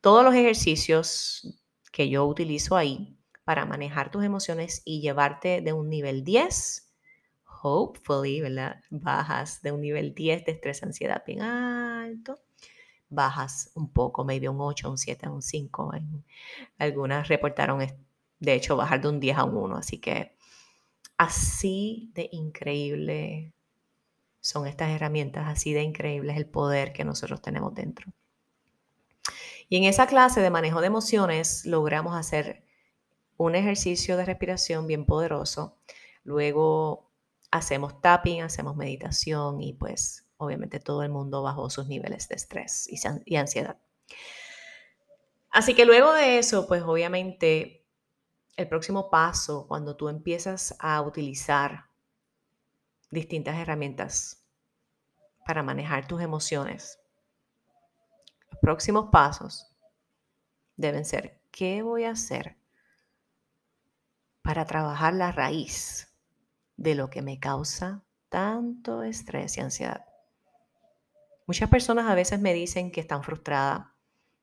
todos 0.00 0.24
los 0.24 0.34
ejercicios 0.34 1.62
que 1.90 2.08
yo 2.08 2.26
utilizo 2.26 2.76
ahí 2.76 3.18
para 3.44 3.64
manejar 3.64 4.10
tus 4.10 4.24
emociones 4.24 4.82
y 4.84 5.00
llevarte 5.00 5.62
de 5.62 5.72
un 5.72 5.88
nivel 5.88 6.22
10 6.22 6.87
hopefully, 7.62 8.40
¿verdad? 8.40 8.80
Bajas 8.90 9.62
de 9.62 9.72
un 9.72 9.80
nivel 9.80 10.14
10 10.14 10.44
de 10.44 10.52
estrés, 10.52 10.82
ansiedad 10.82 11.22
bien 11.26 11.42
alto, 11.42 12.40
bajas 13.08 13.70
un 13.74 13.92
poco, 13.92 14.24
maybe 14.24 14.48
un 14.48 14.60
8, 14.60 14.90
un 14.90 14.98
7, 14.98 15.28
un 15.28 15.42
5. 15.42 15.92
Algunas 16.78 17.28
reportaron, 17.28 17.80
de 18.40 18.52
hecho, 18.52 18.76
bajar 18.76 19.00
de 19.00 19.08
un 19.08 19.20
10 19.20 19.38
a 19.38 19.44
un 19.44 19.56
1. 19.56 19.76
Así 19.76 19.98
que 19.98 20.36
así 21.16 22.10
de 22.14 22.28
increíble 22.32 23.52
son 24.40 24.66
estas 24.66 24.90
herramientas, 24.90 25.46
así 25.48 25.72
de 25.72 25.82
increíble 25.82 26.32
es 26.32 26.38
el 26.38 26.46
poder 26.46 26.92
que 26.92 27.04
nosotros 27.04 27.42
tenemos 27.42 27.74
dentro. 27.74 28.12
Y 29.68 29.76
en 29.76 29.84
esa 29.84 30.06
clase 30.06 30.40
de 30.40 30.50
manejo 30.50 30.80
de 30.80 30.86
emociones 30.86 31.66
logramos 31.66 32.16
hacer 32.16 32.62
un 33.36 33.54
ejercicio 33.54 34.16
de 34.16 34.24
respiración 34.24 34.86
bien 34.86 35.04
poderoso. 35.04 35.76
Luego 36.24 37.07
hacemos 37.50 38.00
tapping, 38.00 38.42
hacemos 38.42 38.76
meditación 38.76 39.60
y 39.60 39.72
pues 39.72 40.26
obviamente 40.36 40.80
todo 40.80 41.02
el 41.02 41.10
mundo 41.10 41.42
bajó 41.42 41.70
sus 41.70 41.86
niveles 41.86 42.28
de 42.28 42.36
estrés 42.36 42.88
y, 43.26 43.36
ansiedad. 43.36 43.78
Así 45.50 45.74
que 45.74 45.84
luego 45.84 46.12
de 46.12 46.38
eso, 46.38 46.66
pues 46.66 46.82
obviamente 46.82 47.86
el 48.56 48.68
próximo 48.68 49.10
paso, 49.10 49.66
cuando 49.66 49.96
tú 49.96 50.08
empiezas 50.08 50.76
a 50.78 51.00
utilizar 51.00 51.86
distintas 53.10 53.56
herramientas 53.56 54.44
para 55.46 55.62
manejar 55.62 56.06
tus 56.06 56.20
emociones, 56.20 57.00
los 58.50 58.60
próximos 58.60 59.08
pasos 59.10 59.74
deben 60.76 61.04
ser, 61.04 61.40
¿qué 61.50 61.82
voy 61.82 62.04
a 62.04 62.10
hacer 62.10 62.56
para 64.42 64.64
trabajar 64.66 65.14
la 65.14 65.32
raíz 65.32 66.07
de 66.78 66.94
lo 66.94 67.10
que 67.10 67.20
me 67.20 67.38
causa 67.38 68.02
tanto 68.30 69.02
estrés 69.02 69.58
y 69.58 69.60
ansiedad. 69.60 70.06
Muchas 71.46 71.68
personas 71.68 72.06
a 72.06 72.14
veces 72.14 72.40
me 72.40 72.54
dicen 72.54 72.90
que 72.90 73.00
están 73.00 73.22
frustradas, 73.22 73.88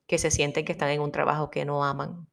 que 0.06 0.18
se 0.18 0.30
sienten 0.30 0.66
que 0.66 0.74
están 0.74 0.90
en 0.90 1.02
un 1.02 1.12
trabajo 1.12 1.50
que 1.50 1.66
no 1.66 1.84
aman, 1.84 2.28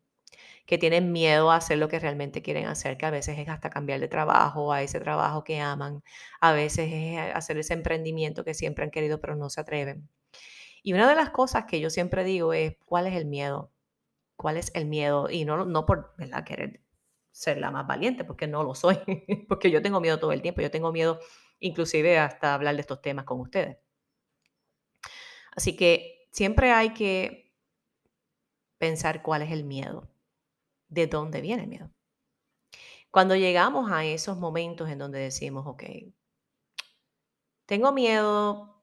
que 0.66 0.76
tienen 0.76 1.12
miedo 1.12 1.50
a 1.50 1.56
hacer 1.56 1.78
lo 1.78 1.88
que 1.88 2.00
realmente 2.00 2.42
quieren 2.42 2.66
hacer, 2.66 2.96
que 2.96 3.06
a 3.06 3.10
veces 3.10 3.38
es 3.38 3.48
hasta 3.48 3.70
cambiar 3.70 4.00
de 4.00 4.08
trabajo 4.08 4.72
a 4.72 4.82
ese 4.82 4.98
trabajo 4.98 5.44
que 5.44 5.60
aman, 5.60 6.02
a 6.40 6.52
veces 6.52 6.90
es 6.92 7.34
hacer 7.34 7.58
ese 7.58 7.74
emprendimiento 7.74 8.44
que 8.44 8.54
siempre 8.54 8.84
han 8.84 8.90
querido 8.90 9.20
pero 9.20 9.36
no 9.36 9.50
se 9.50 9.60
atreven. 9.60 10.08
Y 10.82 10.94
una 10.94 11.08
de 11.08 11.14
las 11.14 11.30
cosas 11.30 11.66
que 11.66 11.80
yo 11.80 11.90
siempre 11.90 12.24
digo 12.24 12.52
es, 12.52 12.76
¿cuál 12.84 13.06
es 13.06 13.14
el 13.14 13.26
miedo? 13.26 13.70
¿Cuál 14.36 14.56
es 14.56 14.72
el 14.74 14.86
miedo? 14.86 15.30
Y 15.30 15.44
no, 15.44 15.64
no 15.64 15.86
por 15.86 16.14
¿verdad? 16.18 16.44
querer 16.44 16.81
ser 17.32 17.58
la 17.58 17.70
más 17.70 17.86
valiente, 17.86 18.24
porque 18.24 18.46
no 18.46 18.62
lo 18.62 18.74
soy, 18.74 18.96
porque 19.48 19.70
yo 19.70 19.82
tengo 19.82 20.00
miedo 20.00 20.18
todo 20.20 20.32
el 20.32 20.42
tiempo, 20.42 20.60
yo 20.60 20.70
tengo 20.70 20.92
miedo 20.92 21.18
inclusive 21.58 22.18
hasta 22.18 22.54
hablar 22.54 22.74
de 22.74 22.82
estos 22.82 23.00
temas 23.00 23.24
con 23.24 23.40
ustedes. 23.40 23.78
Así 25.56 25.76
que 25.76 26.28
siempre 26.30 26.70
hay 26.70 26.92
que 26.94 27.52
pensar 28.78 29.22
cuál 29.22 29.42
es 29.42 29.50
el 29.50 29.64
miedo, 29.64 30.08
de 30.88 31.06
dónde 31.06 31.40
viene 31.40 31.62
el 31.62 31.68
miedo. 31.68 31.90
Cuando 33.10 33.36
llegamos 33.36 33.90
a 33.90 34.04
esos 34.04 34.38
momentos 34.38 34.88
en 34.88 34.98
donde 34.98 35.18
decimos, 35.18 35.66
ok, 35.66 35.84
tengo 37.66 37.92
miedo 37.92 38.82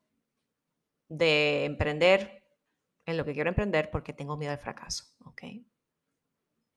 de 1.10 1.66
emprender 1.66 2.44
en 3.06 3.18
lo 3.18 3.26
que 3.26 3.34
quiero 3.34 3.50
emprender 3.50 3.90
porque 3.90 4.14
tengo 4.14 4.38
miedo 4.38 4.54
al 4.54 4.60
fracaso, 4.60 5.06
ok. 5.26 5.42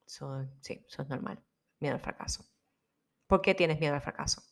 sí, 0.07 0.85
eso 0.87 1.03
es 1.03 1.09
normal 1.09 1.43
miedo 1.83 1.95
al 1.95 2.01
fracaso. 2.01 2.45
¿Por 3.27 3.43
qué 3.43 3.55
tienes 3.55 3.79
miedo 3.81 3.95
al 3.95 4.01
fracaso? 4.01 4.43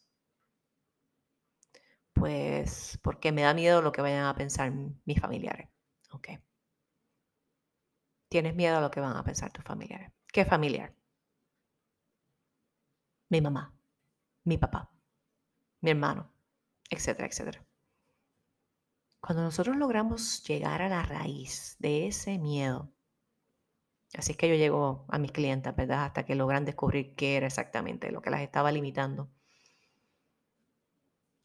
Pues 2.12 2.98
porque 3.02 3.32
me 3.32 3.42
da 3.42 3.54
miedo 3.54 3.80
lo 3.82 3.92
que 3.92 4.02
vayan 4.02 4.26
a 4.26 4.34
pensar 4.34 4.72
mis 5.04 5.20
familiares. 5.20 5.68
Ok. 6.10 6.28
Tienes 8.28 8.54
miedo 8.54 8.76
a 8.78 8.80
lo 8.80 8.90
que 8.90 9.00
van 9.00 9.16
a 9.16 9.24
pensar 9.24 9.52
tus 9.52 9.64
familiares. 9.64 10.12
¿Qué 10.28 10.44
familiar? 10.44 10.94
Mi 13.28 13.40
mamá, 13.40 13.74
mi 14.44 14.58
papá, 14.58 14.90
mi 15.80 15.90
hermano, 15.90 16.32
etcétera, 16.90 17.28
etcétera. 17.28 17.64
Cuando 19.20 19.42
nosotros 19.42 19.76
logramos 19.76 20.42
llegar 20.44 20.82
a 20.82 20.88
la 20.88 21.02
raíz 21.02 21.76
de 21.78 22.06
ese 22.08 22.38
miedo, 22.38 22.92
Así 24.16 24.32
es 24.32 24.38
que 24.38 24.48
yo 24.48 24.56
llego 24.56 25.04
a 25.08 25.18
mis 25.18 25.32
clientes, 25.32 25.74
¿verdad? 25.74 26.04
Hasta 26.04 26.24
que 26.24 26.34
logran 26.34 26.64
descubrir 26.64 27.14
qué 27.14 27.36
era 27.36 27.46
exactamente 27.46 28.10
lo 28.10 28.20
que 28.20 28.30
las 28.30 28.42
estaba 28.42 28.72
limitando. 28.72 29.30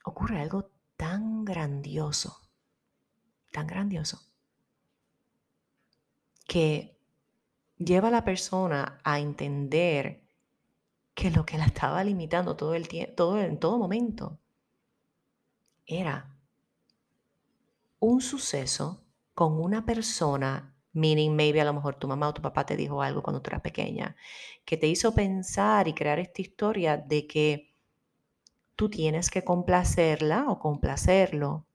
Ocurre 0.04 0.40
algo 0.40 0.72
tan 0.98 1.46
grandioso, 1.46 2.42
tan 3.52 3.68
grandioso, 3.68 4.20
que 6.48 6.98
lleva 7.78 8.08
a 8.08 8.12
la 8.12 8.24
persona 8.24 9.00
a 9.04 9.20
entender 9.20 10.24
que 11.14 11.32
lo 11.32 11.46
que 11.46 11.58
la 11.58 11.66
estaba 11.66 12.04
limitando 12.04 12.56
todo 12.56 12.76
el 12.76 12.88
tiempo, 12.88 13.14
todo, 13.16 13.42
en 13.42 13.60
todo 13.60 13.78
momento, 13.78 14.40
era 15.86 16.36
un 18.00 18.22
suceso 18.22 19.04
con 19.34 19.60
una 19.60 19.86
persona 19.86 20.75
Meaning, 20.96 21.36
maybe 21.36 21.62
a 21.62 21.66
lo 21.66 21.74
mejor 21.74 21.96
tu 21.96 22.08
mamá 22.08 22.30
o 22.30 22.34
tu 22.34 22.42
papá 22.42 22.66
te 22.66 22.76
dijo 22.76 23.02
algo 23.02 23.22
cuando 23.22 23.42
tú 23.42 23.50
eras 23.50 23.62
pequeña, 23.62 24.16
que 24.66 24.78
te 24.78 24.88
hizo 24.88 25.14
pensar 25.14 25.88
y 25.88 25.94
crear 25.94 26.20
esta 26.20 26.42
historia 26.42 26.98
de 26.98 27.28
que 27.28 27.76
tú 28.76 28.90
tienes 28.90 29.30
que 29.30 29.44
complacerla 29.44 30.46
o 30.50 30.58
complacerlo. 30.60 31.66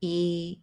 Y 0.00 0.62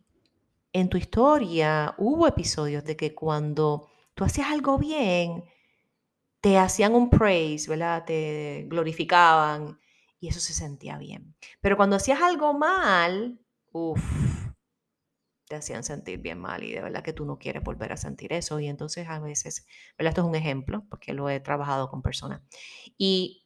en 0.73 0.89
tu 0.89 0.97
historia 0.97 1.95
hubo 1.97 2.27
episodios 2.27 2.83
de 2.83 2.97
que 2.97 3.13
cuando 3.13 3.89
tú 4.13 4.23
hacías 4.23 4.49
algo 4.49 4.77
bien, 4.77 5.43
te 6.41 6.57
hacían 6.57 6.93
un 6.95 7.09
praise, 7.09 7.69
¿verdad? 7.69 8.05
Te 8.05 8.65
glorificaban 8.67 9.79
y 10.19 10.29
eso 10.29 10.39
se 10.39 10.53
sentía 10.53 10.97
bien. 10.97 11.35
Pero 11.61 11.77
cuando 11.77 11.95
hacías 11.95 12.21
algo 12.21 12.53
mal, 12.53 13.39
uff, 13.71 14.47
te 15.47 15.55
hacían 15.55 15.83
sentir 15.83 16.19
bien 16.19 16.39
mal 16.39 16.63
y 16.63 16.71
de 16.71 16.81
verdad 16.81 17.03
que 17.03 17.13
tú 17.13 17.25
no 17.25 17.37
quieres 17.37 17.63
volver 17.63 17.91
a 17.93 17.97
sentir 17.97 18.33
eso. 18.33 18.59
Y 18.59 18.67
entonces 18.67 19.07
a 19.09 19.19
veces, 19.19 19.65
¿verdad? 19.97 20.09
Esto 20.11 20.21
es 20.21 20.27
un 20.27 20.35
ejemplo 20.35 20.85
porque 20.89 21.13
lo 21.13 21.29
he 21.29 21.39
trabajado 21.39 21.89
con 21.89 22.01
personas. 22.01 22.41
Y 22.97 23.45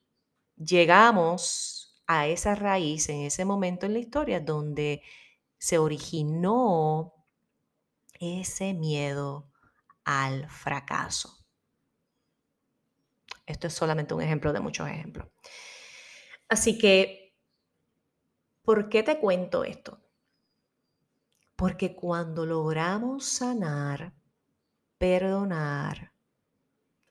llegamos 0.56 2.02
a 2.08 2.28
esa 2.28 2.56
raíz 2.56 3.10
en 3.10 3.22
ese 3.22 3.46
momento 3.46 3.86
en 3.86 3.94
la 3.94 4.00
historia 4.00 4.40
donde 4.40 5.02
se 5.58 5.78
originó 5.78 7.14
ese 8.20 8.74
miedo 8.74 9.52
al 10.06 10.50
fracaso. 10.50 11.38
Esto 13.46 13.68
es 13.68 13.74
solamente 13.74 14.14
un 14.14 14.22
ejemplo 14.22 14.54
de 14.54 14.60
muchos 14.60 14.88
ejemplos. 14.88 15.28
Así 16.48 16.78
que, 16.78 17.36
¿por 18.64 18.90
qué 18.90 19.04
te 19.04 19.20
cuento 19.20 19.64
esto? 19.64 20.09
Porque 21.60 21.94
cuando 21.94 22.46
logramos 22.46 23.26
sanar, 23.26 24.14
perdonar 24.98 26.14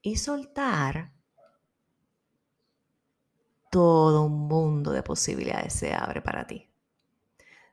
y 0.00 0.16
soltar, 0.16 1.12
todo 3.70 4.24
un 4.24 4.48
mundo 4.48 4.92
de 4.92 5.02
posibilidades 5.02 5.74
se 5.74 5.92
abre 5.92 6.22
para 6.22 6.46
ti. 6.46 6.66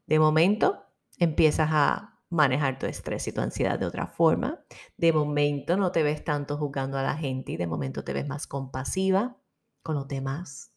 De 0.05 0.20
momento, 0.20 0.84
empiezas 1.17 1.70
a 1.72 2.20
manejar 2.29 2.77
tu 2.77 2.88
estrés 2.88 3.25
y 3.29 3.32
tu 3.32 3.39
ansiedad 3.39 3.79
de 3.79 3.86
otra 3.86 4.05
forma. 4.05 4.60
De 4.98 5.13
momento 5.13 5.77
no 5.77 5.94
te 5.94 6.03
ves 6.03 6.25
tanto 6.25 6.58
juzgando 6.58 6.98
a 6.98 7.03
la 7.03 7.15
gente 7.15 7.53
y 7.53 7.58
de 7.58 7.67
momento 7.67 8.03
te 8.03 8.12
ves 8.12 8.27
más 8.27 8.48
compasiva 8.48 9.38
con 9.82 9.96
los 9.96 10.10
demás. 10.10 10.74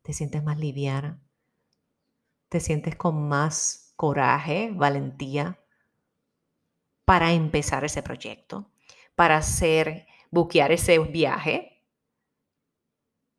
Te 0.00 0.14
sientes 0.14 0.42
más 0.42 0.58
liviana. 0.58 1.20
Te 2.48 2.58
sientes 2.58 2.96
con 2.96 3.28
más 3.28 3.85
coraje, 3.96 4.70
valentía 4.72 5.58
para 7.04 7.32
empezar 7.32 7.84
ese 7.84 8.02
proyecto, 8.02 8.70
para 9.14 9.38
hacer, 9.38 10.06
buquear 10.30 10.72
ese 10.72 10.98
viaje. 10.98 11.84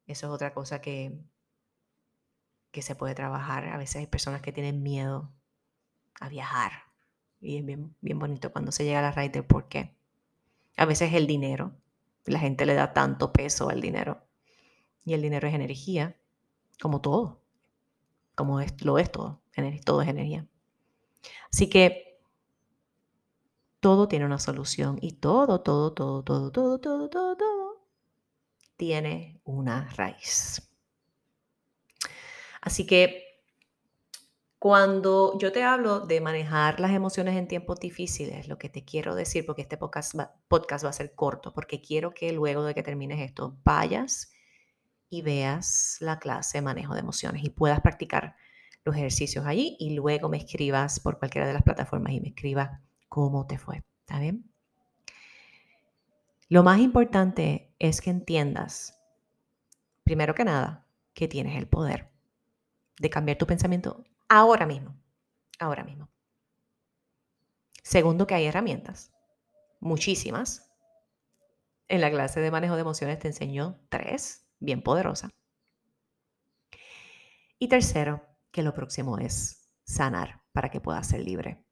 Eso 0.07 0.27
es 0.27 0.33
otra 0.33 0.53
cosa 0.53 0.81
que, 0.81 1.19
que 2.71 2.81
se 2.81 2.95
puede 2.95 3.15
trabajar. 3.15 3.67
A 3.69 3.77
veces 3.77 3.97
hay 3.97 4.07
personas 4.07 4.41
que 4.41 4.51
tienen 4.51 4.83
miedo 4.83 5.31
a 6.19 6.29
viajar 6.29 6.87
y 7.39 7.57
es 7.57 7.65
bien, 7.65 7.95
bien 8.01 8.19
bonito 8.19 8.51
cuando 8.51 8.71
se 8.71 8.83
llega 8.83 8.99
a 8.99 9.03
la 9.03 9.11
raíz 9.11 9.31
del 9.31 9.45
por 9.45 9.67
qué. 9.67 9.95
A 10.75 10.85
veces 10.85 11.13
el 11.13 11.27
dinero. 11.27 11.75
La 12.25 12.39
gente 12.39 12.65
le 12.65 12.73
da 12.73 12.93
tanto 12.93 13.31
peso 13.31 13.69
al 13.69 13.81
dinero. 13.81 14.21
Y 15.05 15.13
el 15.13 15.21
dinero 15.21 15.47
es 15.47 15.53
energía, 15.53 16.17
como 16.81 16.99
todo. 16.99 17.41
Como 18.35 18.59
es, 18.59 18.81
lo 18.83 18.97
es 18.99 19.11
todo. 19.11 19.41
Todo 19.83 20.01
es 20.01 20.07
energía. 20.07 20.45
Así 21.51 21.69
que 21.69 22.19
todo 23.79 24.07
tiene 24.07 24.25
una 24.25 24.39
solución. 24.39 24.97
Y 25.01 25.13
todo, 25.13 25.61
todo, 25.61 25.93
todo, 25.93 26.23
todo, 26.23 26.51
todo, 26.51 26.79
todo, 26.79 27.09
todo, 27.09 27.87
tiene 28.75 29.41
una 29.43 29.89
raíz. 29.95 30.61
Así 32.61 32.85
que 32.85 33.23
cuando 34.59 35.37
yo 35.39 35.51
te 35.51 35.63
hablo 35.63 36.01
de 36.01 36.19
manejar 36.19 36.79
las 36.79 36.91
emociones 36.91 37.37
en 37.37 37.47
tiempos 37.47 37.79
difíciles, 37.79 38.47
lo 38.47 38.57
que 38.57 38.69
te 38.69 38.83
quiero 38.83 39.15
decir, 39.15 39.45
porque 39.45 39.61
este 39.61 39.77
podcast 39.77 40.17
va, 40.17 40.35
podcast 40.47 40.83
va 40.83 40.89
a 40.89 40.93
ser 40.93 41.13
corto, 41.13 41.53
porque 41.53 41.79
quiero 41.79 42.13
que 42.13 42.31
luego 42.33 42.63
de 42.63 42.73
que 42.73 42.83
termines 42.83 43.21
esto 43.21 43.57
vayas 43.63 44.31
y 45.09 45.21
veas 45.21 45.97
la 46.01 46.19
clase 46.19 46.61
manejo 46.61 46.93
de 46.93 46.99
emociones 47.01 47.43
y 47.43 47.49
puedas 47.49 47.81
practicar 47.81 48.35
los 48.87 48.95
ejercicios 48.95 49.45
allí 49.45 49.77
y 49.79 49.93
luego 49.93 50.29
me 50.29 50.37
escribas 50.37 50.99
por 50.99 51.19
cualquiera 51.19 51.45
de 51.45 51.53
las 51.53 51.63
plataformas 51.63 52.13
y 52.13 52.19
me 52.19 52.29
escribas 52.29 52.79
cómo 53.07 53.45
te 53.45 53.57
fue. 53.57 53.83
¿Está 54.01 54.19
bien? 54.19 54.49
Lo 56.49 56.63
más 56.63 56.79
importante 56.79 57.73
es 57.77 58.01
que 58.01 58.09
entiendas, 58.09 58.99
primero 60.03 60.33
que 60.33 60.45
nada, 60.45 60.85
que 61.13 61.27
tienes 61.27 61.57
el 61.57 61.67
poder 61.67 62.09
de 62.99 63.09
cambiar 63.09 63.37
tu 63.37 63.45
pensamiento 63.45 64.03
Ahora 64.29 64.65
mismo. 64.65 64.95
Ahora 65.59 65.83
mismo. 65.83 66.09
Segundo, 67.81 68.27
que 68.27 68.35
hay 68.35 68.45
herramientas. 68.45 69.13
Muchísimas. 69.79 70.69
En 71.87 72.01
la 72.01 72.11
clase 72.11 72.41
de 72.41 72.51
manejo 72.51 72.75
de 72.75 72.81
emociones 72.81 73.19
te 73.19 73.29
enseño 73.29 73.79
tres, 73.89 74.45
bien 74.59 74.81
poderosas. 74.81 75.31
Y 77.57 77.69
tercero, 77.69 78.26
que 78.51 78.63
lo 78.63 78.73
próximo 78.73 79.17
es 79.17 79.69
sanar 79.83 80.41
para 80.51 80.69
que 80.69 80.81
puedas 80.81 81.07
ser 81.07 81.21
libre. 81.21 81.63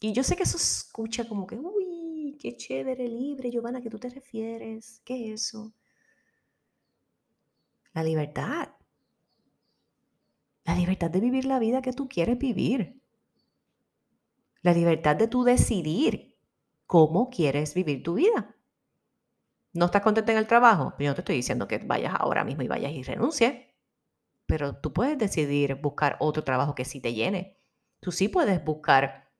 Y 0.00 0.12
yo 0.12 0.22
sé 0.22 0.36
que 0.36 0.42
eso 0.42 0.56
escucha 0.56 1.28
como 1.28 1.46
que, 1.46 1.56
uy, 1.56 2.36
qué 2.40 2.56
chévere, 2.56 3.08
libre, 3.08 3.50
Giovanna, 3.50 3.80
¿qué 3.80 3.90
tú 3.90 3.98
te 3.98 4.10
refieres? 4.10 5.00
¿Qué 5.04 5.32
es 5.32 5.42
eso? 5.46 5.72
La 7.92 8.02
libertad. 8.02 8.70
La 10.64 10.74
libertad 10.74 11.10
de 11.10 11.20
vivir 11.20 11.44
la 11.44 11.58
vida 11.58 11.82
que 11.82 11.92
tú 11.92 12.08
quieres 12.08 12.38
vivir. 12.38 13.00
La 14.62 14.72
libertad 14.72 15.16
de 15.16 15.28
tú 15.28 15.44
decidir 15.44 16.36
cómo 16.86 17.30
quieres 17.30 17.74
vivir 17.74 18.02
tu 18.02 18.14
vida. 18.14 18.56
¿No 19.72 19.86
estás 19.86 20.02
contenta 20.02 20.32
en 20.32 20.38
el 20.38 20.46
trabajo? 20.46 20.94
Yo 20.98 21.08
no 21.08 21.14
te 21.14 21.20
estoy 21.20 21.36
diciendo 21.36 21.68
que 21.68 21.78
vayas 21.78 22.14
ahora 22.18 22.44
mismo 22.44 22.62
y 22.62 22.68
vayas 22.68 22.92
y 22.92 23.02
renuncies. 23.02 23.73
Pero 24.46 24.76
tú 24.76 24.92
puedes 24.92 25.18
decidir 25.18 25.76
buscar 25.76 26.16
otro 26.20 26.44
trabajo 26.44 26.74
que 26.74 26.84
sí 26.84 27.00
te 27.00 27.14
llene. 27.14 27.58
Tú 28.00 28.12
sí 28.12 28.28
puedes 28.28 28.62
buscar 28.64 29.32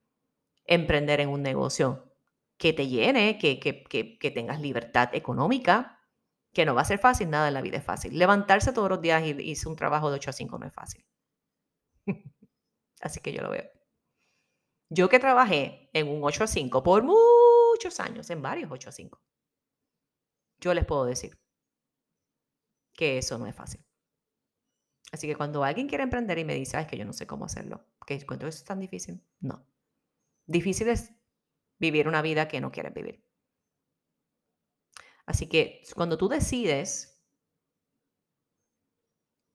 emprender 0.65 1.21
en 1.21 1.29
un 1.29 1.43
negocio 1.43 2.15
que 2.57 2.73
te 2.73 2.87
llene, 2.87 3.37
que, 3.37 3.59
que, 3.59 3.83
que 4.17 4.31
tengas 4.31 4.59
libertad 4.59 5.09
económica, 5.13 5.95
que 6.55 6.65
no 6.65 6.73
va 6.73 6.81
a 6.81 6.85
ser 6.85 6.99
fácil, 6.99 7.29
nada 7.29 7.49
en 7.49 7.53
la 7.53 7.61
vida 7.61 7.77
es 7.77 7.83
fácil. 7.83 8.17
Levantarse 8.17 8.71
todos 8.71 8.89
los 8.89 9.01
días 9.01 9.21
y 9.23 9.31
irse 9.41 9.67
un 9.67 9.75
trabajo 9.75 10.09
de 10.09 10.15
8 10.15 10.29
a 10.29 10.33
5 10.33 10.57
no 10.57 10.65
es 10.65 10.73
fácil. 10.73 11.05
Así 13.01 13.19
que 13.19 13.33
yo 13.33 13.41
lo 13.41 13.49
veo. 13.49 13.69
Yo 14.89 15.09
que 15.09 15.19
trabajé 15.19 15.89
en 15.93 16.07
un 16.07 16.23
8 16.23 16.45
a 16.45 16.47
5 16.47 16.81
por 16.81 17.03
muchos 17.03 17.99
años, 17.99 18.29
en 18.29 18.41
varios 18.41 18.71
8 18.71 18.89
a 18.89 18.91
5, 18.93 19.21
yo 20.61 20.73
les 20.73 20.85
puedo 20.85 21.05
decir 21.05 21.37
que 22.93 23.17
eso 23.17 23.37
no 23.37 23.47
es 23.47 23.55
fácil. 23.55 23.83
Así 25.11 25.27
que 25.27 25.35
cuando 25.35 25.63
alguien 25.63 25.87
quiere 25.87 26.03
emprender 26.03 26.37
y 26.39 26.45
me 26.45 26.55
dice, 26.55 26.79
es 26.79 26.87
que 26.87 26.97
yo 26.97 27.05
no 27.05 27.13
sé 27.13 27.27
cómo 27.27 27.45
hacerlo, 27.45 27.85
que 28.05 28.25
cuento 28.25 28.47
eso 28.47 28.57
es 28.57 28.65
tan 28.65 28.79
difícil, 28.79 29.21
no. 29.39 29.65
Difícil 30.45 30.89
es 30.89 31.13
vivir 31.79 32.07
una 32.07 32.21
vida 32.21 32.47
que 32.47 32.61
no 32.61 32.71
quieres 32.71 32.93
vivir. 32.93 33.23
Así 35.25 35.47
que 35.47 35.81
cuando 35.95 36.17
tú 36.17 36.27
decides 36.27 37.15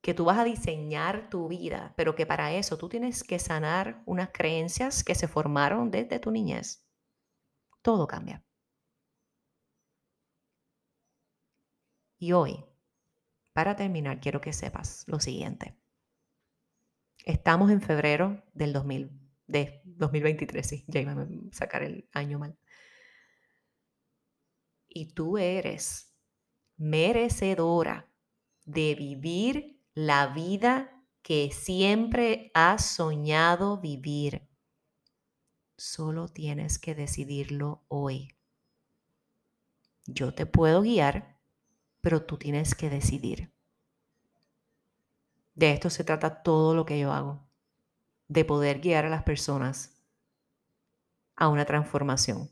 que 0.01 0.13
tú 0.13 0.25
vas 0.25 0.39
a 0.39 0.43
diseñar 0.43 1.29
tu 1.29 1.47
vida, 1.47 1.93
pero 1.95 2.15
que 2.15 2.25
para 2.25 2.53
eso 2.53 2.77
tú 2.77 2.89
tienes 2.89 3.23
que 3.23 3.39
sanar 3.39 4.01
unas 4.05 4.29
creencias 4.31 5.03
que 5.03 5.15
se 5.15 5.27
formaron 5.27 5.91
desde 5.91 6.19
tu 6.19 6.31
niñez. 6.31 6.87
Todo 7.81 8.07
cambia. 8.07 8.43
Y 12.19 12.31
hoy, 12.31 12.63
para 13.53 13.75
terminar, 13.75 14.19
quiero 14.19 14.41
que 14.41 14.53
sepas 14.53 15.03
lo 15.07 15.19
siguiente. 15.19 15.75
Estamos 17.25 17.71
en 17.71 17.81
febrero 17.81 18.43
del 18.53 18.73
2000, 18.73 19.11
de 19.47 19.81
2023, 19.85 20.67
sí, 20.67 20.85
ya 20.87 21.01
iba 21.01 21.11
a 21.11 21.27
sacar 21.51 21.83
el 21.83 22.09
año 22.13 22.39
mal. 22.39 22.57
Y 24.87 25.13
tú 25.13 25.37
eres 25.37 26.13
merecedora 26.77 28.09
de 28.65 28.95
vivir 28.95 29.81
la 29.93 30.27
vida 30.27 31.05
que 31.21 31.51
siempre 31.51 32.51
has 32.53 32.85
soñado 32.85 33.79
vivir. 33.79 34.47
Solo 35.77 36.27
tienes 36.27 36.79
que 36.79 36.95
decidirlo 36.95 37.85
hoy. 37.87 38.35
Yo 40.05 40.33
te 40.33 40.45
puedo 40.45 40.81
guiar, 40.81 41.39
pero 42.01 42.23
tú 42.23 42.37
tienes 42.37 42.75
que 42.75 42.89
decidir. 42.89 43.53
De 45.55 45.71
esto 45.71 45.89
se 45.89 46.03
trata 46.03 46.43
todo 46.43 46.75
lo 46.75 46.85
que 46.85 46.99
yo 46.99 47.13
hago, 47.13 47.47
de 48.27 48.45
poder 48.45 48.79
guiar 48.79 49.05
a 49.05 49.09
las 49.09 49.23
personas 49.23 50.01
a 51.35 51.47
una 51.47 51.65
transformación 51.65 52.49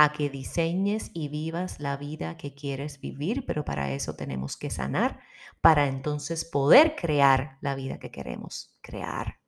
a 0.00 0.12
que 0.12 0.30
diseñes 0.30 1.10
y 1.12 1.28
vivas 1.28 1.78
la 1.78 1.98
vida 1.98 2.38
que 2.38 2.54
quieres 2.54 3.00
vivir, 3.00 3.44
pero 3.44 3.66
para 3.66 3.92
eso 3.92 4.16
tenemos 4.16 4.56
que 4.56 4.70
sanar, 4.70 5.20
para 5.60 5.88
entonces 5.88 6.46
poder 6.46 6.96
crear 6.96 7.58
la 7.60 7.74
vida 7.74 7.98
que 7.98 8.10
queremos 8.10 8.74
crear. 8.80 9.40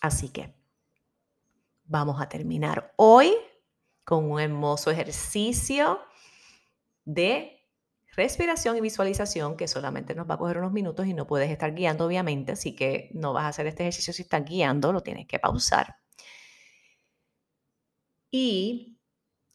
Así 0.00 0.28
que 0.28 0.54
vamos 1.82 2.20
a 2.20 2.28
terminar 2.28 2.94
hoy 2.94 3.34
con 4.04 4.30
un 4.30 4.38
hermoso 4.38 4.92
ejercicio 4.92 5.98
de 7.06 7.56
respiración 8.14 8.76
y 8.76 8.80
visualización 8.82 9.56
que 9.56 9.68
solamente 9.68 10.14
nos 10.14 10.28
va 10.28 10.34
a 10.34 10.38
coger 10.38 10.58
unos 10.58 10.72
minutos 10.72 11.06
y 11.06 11.14
no 11.14 11.26
puedes 11.26 11.50
estar 11.50 11.74
guiando, 11.74 12.06
obviamente, 12.06 12.52
así 12.52 12.74
que 12.74 13.10
no 13.14 13.32
vas 13.32 13.44
a 13.44 13.48
hacer 13.48 13.66
este 13.66 13.84
ejercicio 13.84 14.12
si 14.12 14.22
estás 14.22 14.44
guiando, 14.44 14.92
lo 14.92 15.02
tienes 15.02 15.26
que 15.26 15.38
pausar. 15.38 15.96
Y 18.30 18.98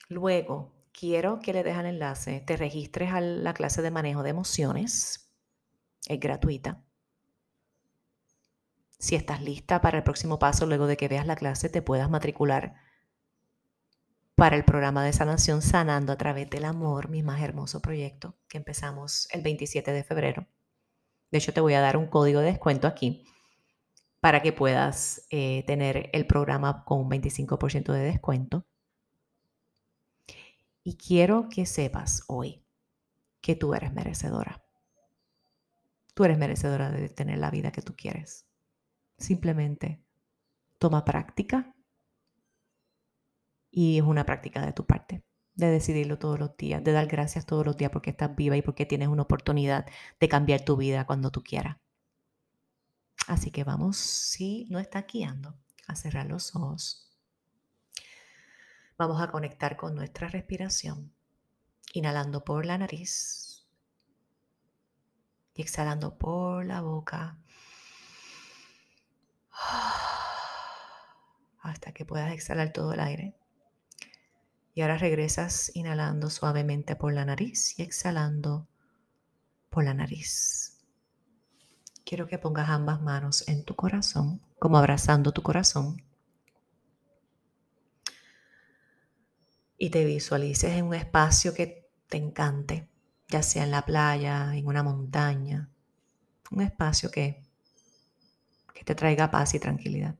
luego 0.09 0.73
quiero 0.91 1.39
que 1.39 1.53
le 1.53 1.63
dejes 1.63 1.81
el 1.81 1.85
enlace, 1.87 2.41
te 2.41 2.57
registres 2.57 3.11
a 3.13 3.21
la 3.21 3.53
clase 3.53 3.81
de 3.81 3.91
manejo 3.91 4.23
de 4.23 4.29
emociones 4.31 5.31
Es 6.07 6.19
gratuita. 6.19 6.83
Si 8.99 9.15
estás 9.15 9.41
lista 9.41 9.81
para 9.81 9.97
el 9.97 10.03
próximo 10.03 10.39
paso, 10.39 10.65
luego 10.67 10.87
de 10.87 10.95
que 10.97 11.07
veas 11.07 11.25
la 11.25 11.35
clase, 11.35 11.69
te 11.69 11.81
puedas 11.81 12.09
matricular 12.09 12.75
para 14.36 14.56
el 14.56 14.63
programa 14.63 15.04
de 15.04 15.13
sanación 15.13 15.62
Sanando 15.62 16.12
a 16.12 16.17
través 16.17 16.50
del 16.50 16.65
amor, 16.65 17.10
mi 17.10 17.24
más 17.24 17.41
hermoso 17.41 17.82
proyecto, 17.82 18.36
que 18.48 18.58
empezamos 18.58 19.28
el 19.32 19.41
27 19.41 19.91
de 19.91 20.04
febrero. 20.04 20.48
De 21.32 21.38
hecho, 21.38 21.54
te 21.54 21.62
voy 21.62 21.74
a 21.74 21.82
dar 21.82 21.98
un 21.98 22.08
código 22.08 22.39
de 22.41 22.48
descuento 22.48 22.88
aquí 22.88 23.26
para 24.20 24.41
que 24.41 24.54
puedas 24.54 25.26
eh, 25.30 25.63
tener 25.65 26.10
el 26.13 26.28
programa 26.28 26.84
con 26.86 27.00
un 27.00 27.10
25% 27.10 27.91
de 27.91 28.00
descuento. 28.02 28.65
Y 30.84 30.98
quiero 30.98 31.48
que 31.50 31.65
sepas 31.65 32.24
hoy 32.28 32.63
que 33.41 33.56
tú 33.56 33.74
eres 33.74 33.94
merecedora. 33.94 34.63
Tú 36.13 36.26
eres 36.26 36.38
merecedora 36.38 36.91
de 36.91 37.10
tener 37.10 37.39
la 37.39 37.52
vida 37.52 37.72
que 37.72 37.82
tú 37.82 37.96
quieres. 37.96 38.46
Simplemente 39.17 40.04
toma 40.78 41.06
práctica 41.06 41.74
y 43.71 43.97
es 43.97 44.03
una 44.03 44.25
práctica 44.25 44.65
de 44.65 44.73
tu 44.73 44.86
parte, 44.86 45.23
de 45.55 45.67
decidirlo 45.67 46.19
todos 46.19 46.38
los 46.38 46.57
días, 46.57 46.84
de 46.84 46.91
dar 46.91 47.07
gracias 47.07 47.45
todos 47.45 47.65
los 47.65 47.77
días 47.77 47.91
porque 47.91 48.10
estás 48.10 48.36
viva 48.36 48.57
y 48.57 48.62
porque 48.62 48.86
tienes 48.86 49.07
una 49.07 49.23
oportunidad 49.23 49.86
de 50.19 50.29
cambiar 50.29 50.62
tu 50.62 50.75
vida 50.75 51.05
cuando 51.05 51.31
tú 51.31 51.41
quieras. 51.41 51.77
Así 53.27 53.51
que 53.51 53.63
vamos, 53.63 53.97
si 53.97 54.67
no 54.69 54.79
está 54.79 55.03
guiando, 55.03 55.55
a 55.88 55.95
cerrar 55.95 56.25
los 56.25 56.55
ojos. 56.55 57.07
Vamos 58.97 59.21
a 59.21 59.31
conectar 59.31 59.77
con 59.77 59.95
nuestra 59.95 60.27
respiración, 60.27 61.13
inhalando 61.93 62.43
por 62.43 62.65
la 62.65 62.77
nariz 62.77 63.65
y 65.53 65.62
exhalando 65.62 66.17
por 66.17 66.65
la 66.65 66.81
boca. 66.81 67.38
Hasta 71.62 71.93
que 71.93 72.05
puedas 72.05 72.34
exhalar 72.34 72.73
todo 72.73 72.93
el 72.93 72.99
aire. 72.99 73.40
Y 74.82 74.84
ahora 74.84 74.98
regresas 74.98 75.70
inhalando 75.76 76.32
suavemente 76.32 76.96
por 76.96 77.13
la 77.13 77.24
nariz 77.24 77.78
y 77.78 77.84
exhalando 77.84 78.67
por 79.70 79.84
la 79.84 79.94
nariz. 79.94 80.80
Quiero 82.04 82.26
que 82.26 82.39
pongas 82.39 82.67
ambas 82.67 83.00
manos 83.00 83.48
en 83.48 83.63
tu 83.63 83.76
corazón, 83.76 84.41
como 84.58 84.80
abrazando 84.80 85.34
tu 85.34 85.44
corazón. 85.44 86.04
y 89.78 89.91
te 89.91 90.04
visualices 90.04 90.72
en 90.72 90.86
un 90.86 90.96
espacio 90.96 91.54
que 91.54 91.88
te 92.10 92.17
encante, 92.17 92.89
ya 93.30 93.44
sea 93.44 93.63
en 93.63 93.70
la 93.70 93.86
playa, 93.86 94.56
en 94.56 94.65
una 94.65 94.82
montaña, 94.82 95.70
un 96.50 96.63
espacio 96.63 97.12
que, 97.12 97.44
que 98.74 98.84
te 98.84 98.96
traiga 98.96 99.30
paz 99.30 99.54
y 99.54 99.60
tranquilidad. 99.60 100.15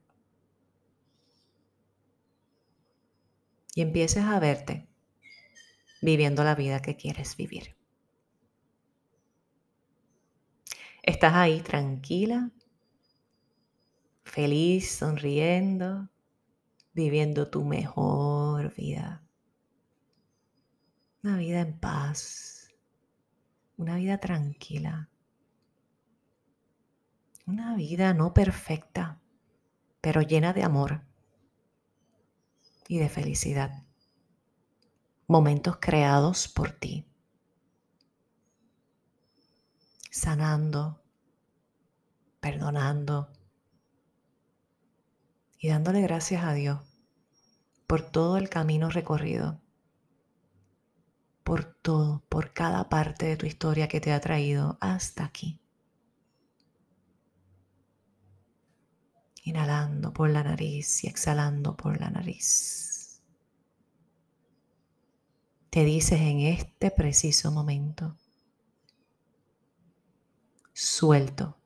Y 3.74 3.82
empieces 3.82 4.24
a 4.24 4.40
verte 4.40 4.88
viviendo 6.02 6.44
la 6.44 6.56
vida 6.56 6.82
que 6.82 6.98
quieres 6.98 7.38
vivir. 7.38 7.76
Estás 11.04 11.34
ahí 11.34 11.62
tranquila, 11.62 12.52
feliz, 14.24 14.92
sonriendo, 14.92 16.10
viviendo 16.94 17.50
tu 17.50 17.64
mejor 17.64 18.74
vida. 18.76 19.24
Una 21.24 21.38
vida 21.38 21.62
en 21.62 21.80
paz, 21.80 22.74
una 23.78 23.96
vida 23.96 24.18
tranquila, 24.18 25.10
una 27.46 27.76
vida 27.76 28.14
no 28.14 28.34
perfecta, 28.34 29.20
pero 30.02 30.22
llena 30.22 30.54
de 30.54 30.64
amor 30.64 31.02
y 32.92 33.00
de 33.00 33.08
felicidad. 33.08 33.86
Momentos 35.26 35.78
creados 35.80 36.50
por 36.50 36.74
ti, 36.74 37.08
sanando, 40.10 41.02
perdonando 42.42 43.32
y 45.58 45.70
dándole 45.70 46.02
gracias 46.02 46.44
a 46.44 46.54
Dios 46.54 46.82
por 47.88 48.02
todo 48.02 48.36
el 48.36 48.50
camino 48.50 48.90
recorrido 48.90 49.62
por 51.46 51.64
todo, 51.64 52.26
por 52.28 52.52
cada 52.52 52.90
parte 52.90 53.26
de 53.26 53.38
tu 53.38 53.46
historia 53.46 53.88
que 53.88 54.02
te 54.02 54.12
ha 54.12 54.20
traído 54.20 54.78
hasta 54.82 55.24
aquí. 55.24 55.61
Inhalando 59.44 60.14
por 60.14 60.30
la 60.30 60.44
nariz 60.44 61.04
y 61.04 61.08
exhalando 61.08 61.76
por 61.76 62.00
la 62.00 62.10
nariz. 62.10 63.22
Te 65.72 65.84
dices 65.84 66.20
en 66.20 66.42
este 66.42 66.92
preciso 66.92 67.52
momento, 67.52 68.18
suelto 70.74 71.58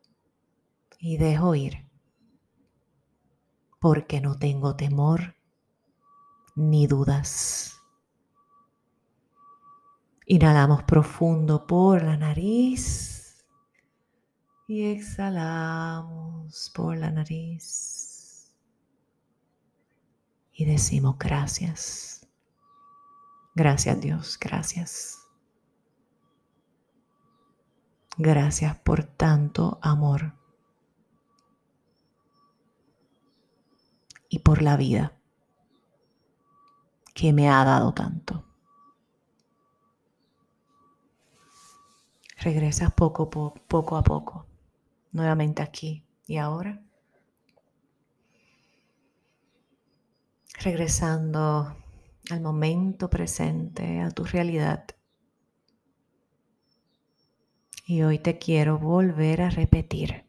y 1.00 1.18
dejo 1.18 1.56
ir, 1.56 1.90
porque 3.80 4.22
no 4.22 4.38
tengo 4.38 4.76
temor 4.76 5.36
ni 6.56 6.88
dudas. 6.88 7.82
Inhalamos 10.28 10.84
profundo 10.84 11.68
por 11.68 12.04
la 12.04 12.16
nariz 12.16 13.15
y 14.68 14.86
exhalamos 14.86 16.72
por 16.74 16.98
la 16.98 17.12
nariz. 17.12 18.54
Y 20.54 20.66
decimos 20.66 21.18
gracias. 21.18 22.28
Gracias 23.54 24.00
Dios, 24.02 24.40
gracias. 24.40 25.20
Gracias 28.18 28.78
por 28.80 29.04
tanto 29.04 29.78
amor 29.82 30.34
y 34.30 34.40
por 34.40 34.62
la 34.62 34.78
vida 34.78 35.14
que 37.14 37.34
me 37.34 37.50
ha 37.50 37.64
dado 37.66 37.94
tanto. 37.94 38.46
regresas 42.46 42.94
poco, 42.94 43.30
poco 43.30 43.98
a 43.98 44.04
poco, 44.04 44.46
nuevamente 45.16 45.64
aquí 45.64 46.04
y 46.28 46.38
ahora. 46.38 46.84
Regresando 50.60 51.78
al 52.30 52.42
momento 52.42 53.10
presente, 53.10 54.02
a 54.02 54.12
tu 54.12 54.26
realidad. 54.26 54.86
Y 57.88 58.02
hoy 58.02 58.20
te 58.20 58.38
quiero 58.38 58.78
volver 58.78 59.42
a 59.42 59.50
repetir 59.50 60.26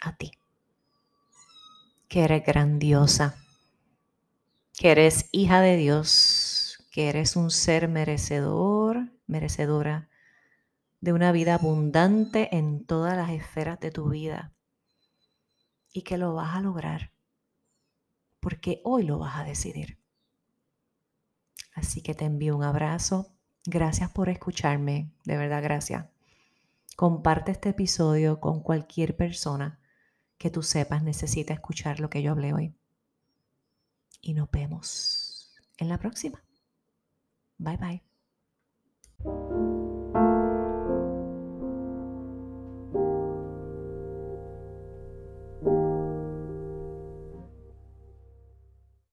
a 0.00 0.16
ti 0.16 0.30
que 2.08 2.22
eres 2.22 2.44
grandiosa, 2.44 3.34
que 4.78 4.92
eres 4.92 5.28
hija 5.32 5.60
de 5.60 5.76
Dios, 5.76 6.78
que 6.92 7.08
eres 7.08 7.34
un 7.34 7.50
ser 7.50 7.88
merecedor, 7.88 9.10
merecedora 9.26 10.08
de 11.04 11.12
una 11.12 11.32
vida 11.32 11.52
abundante 11.52 12.56
en 12.56 12.86
todas 12.86 13.14
las 13.14 13.28
esferas 13.28 13.78
de 13.78 13.90
tu 13.90 14.08
vida 14.08 14.54
y 15.92 16.00
que 16.00 16.16
lo 16.16 16.32
vas 16.32 16.56
a 16.56 16.62
lograr 16.62 17.12
porque 18.40 18.80
hoy 18.84 19.02
lo 19.04 19.18
vas 19.18 19.36
a 19.36 19.44
decidir. 19.44 19.98
Así 21.74 22.00
que 22.00 22.14
te 22.14 22.24
envío 22.24 22.56
un 22.56 22.64
abrazo. 22.64 23.34
Gracias 23.66 24.10
por 24.12 24.30
escucharme, 24.30 25.12
de 25.24 25.36
verdad 25.36 25.62
gracias. 25.62 26.06
Comparte 26.96 27.52
este 27.52 27.68
episodio 27.68 28.40
con 28.40 28.62
cualquier 28.62 29.14
persona 29.14 29.80
que 30.38 30.48
tú 30.48 30.62
sepas 30.62 31.02
necesita 31.02 31.52
escuchar 31.52 32.00
lo 32.00 32.08
que 32.08 32.22
yo 32.22 32.30
hablé 32.32 32.54
hoy. 32.54 32.74
Y 34.22 34.32
nos 34.32 34.50
vemos 34.50 35.54
en 35.76 35.90
la 35.90 35.98
próxima. 35.98 36.42
Bye 37.58 37.76
bye. 37.76 39.73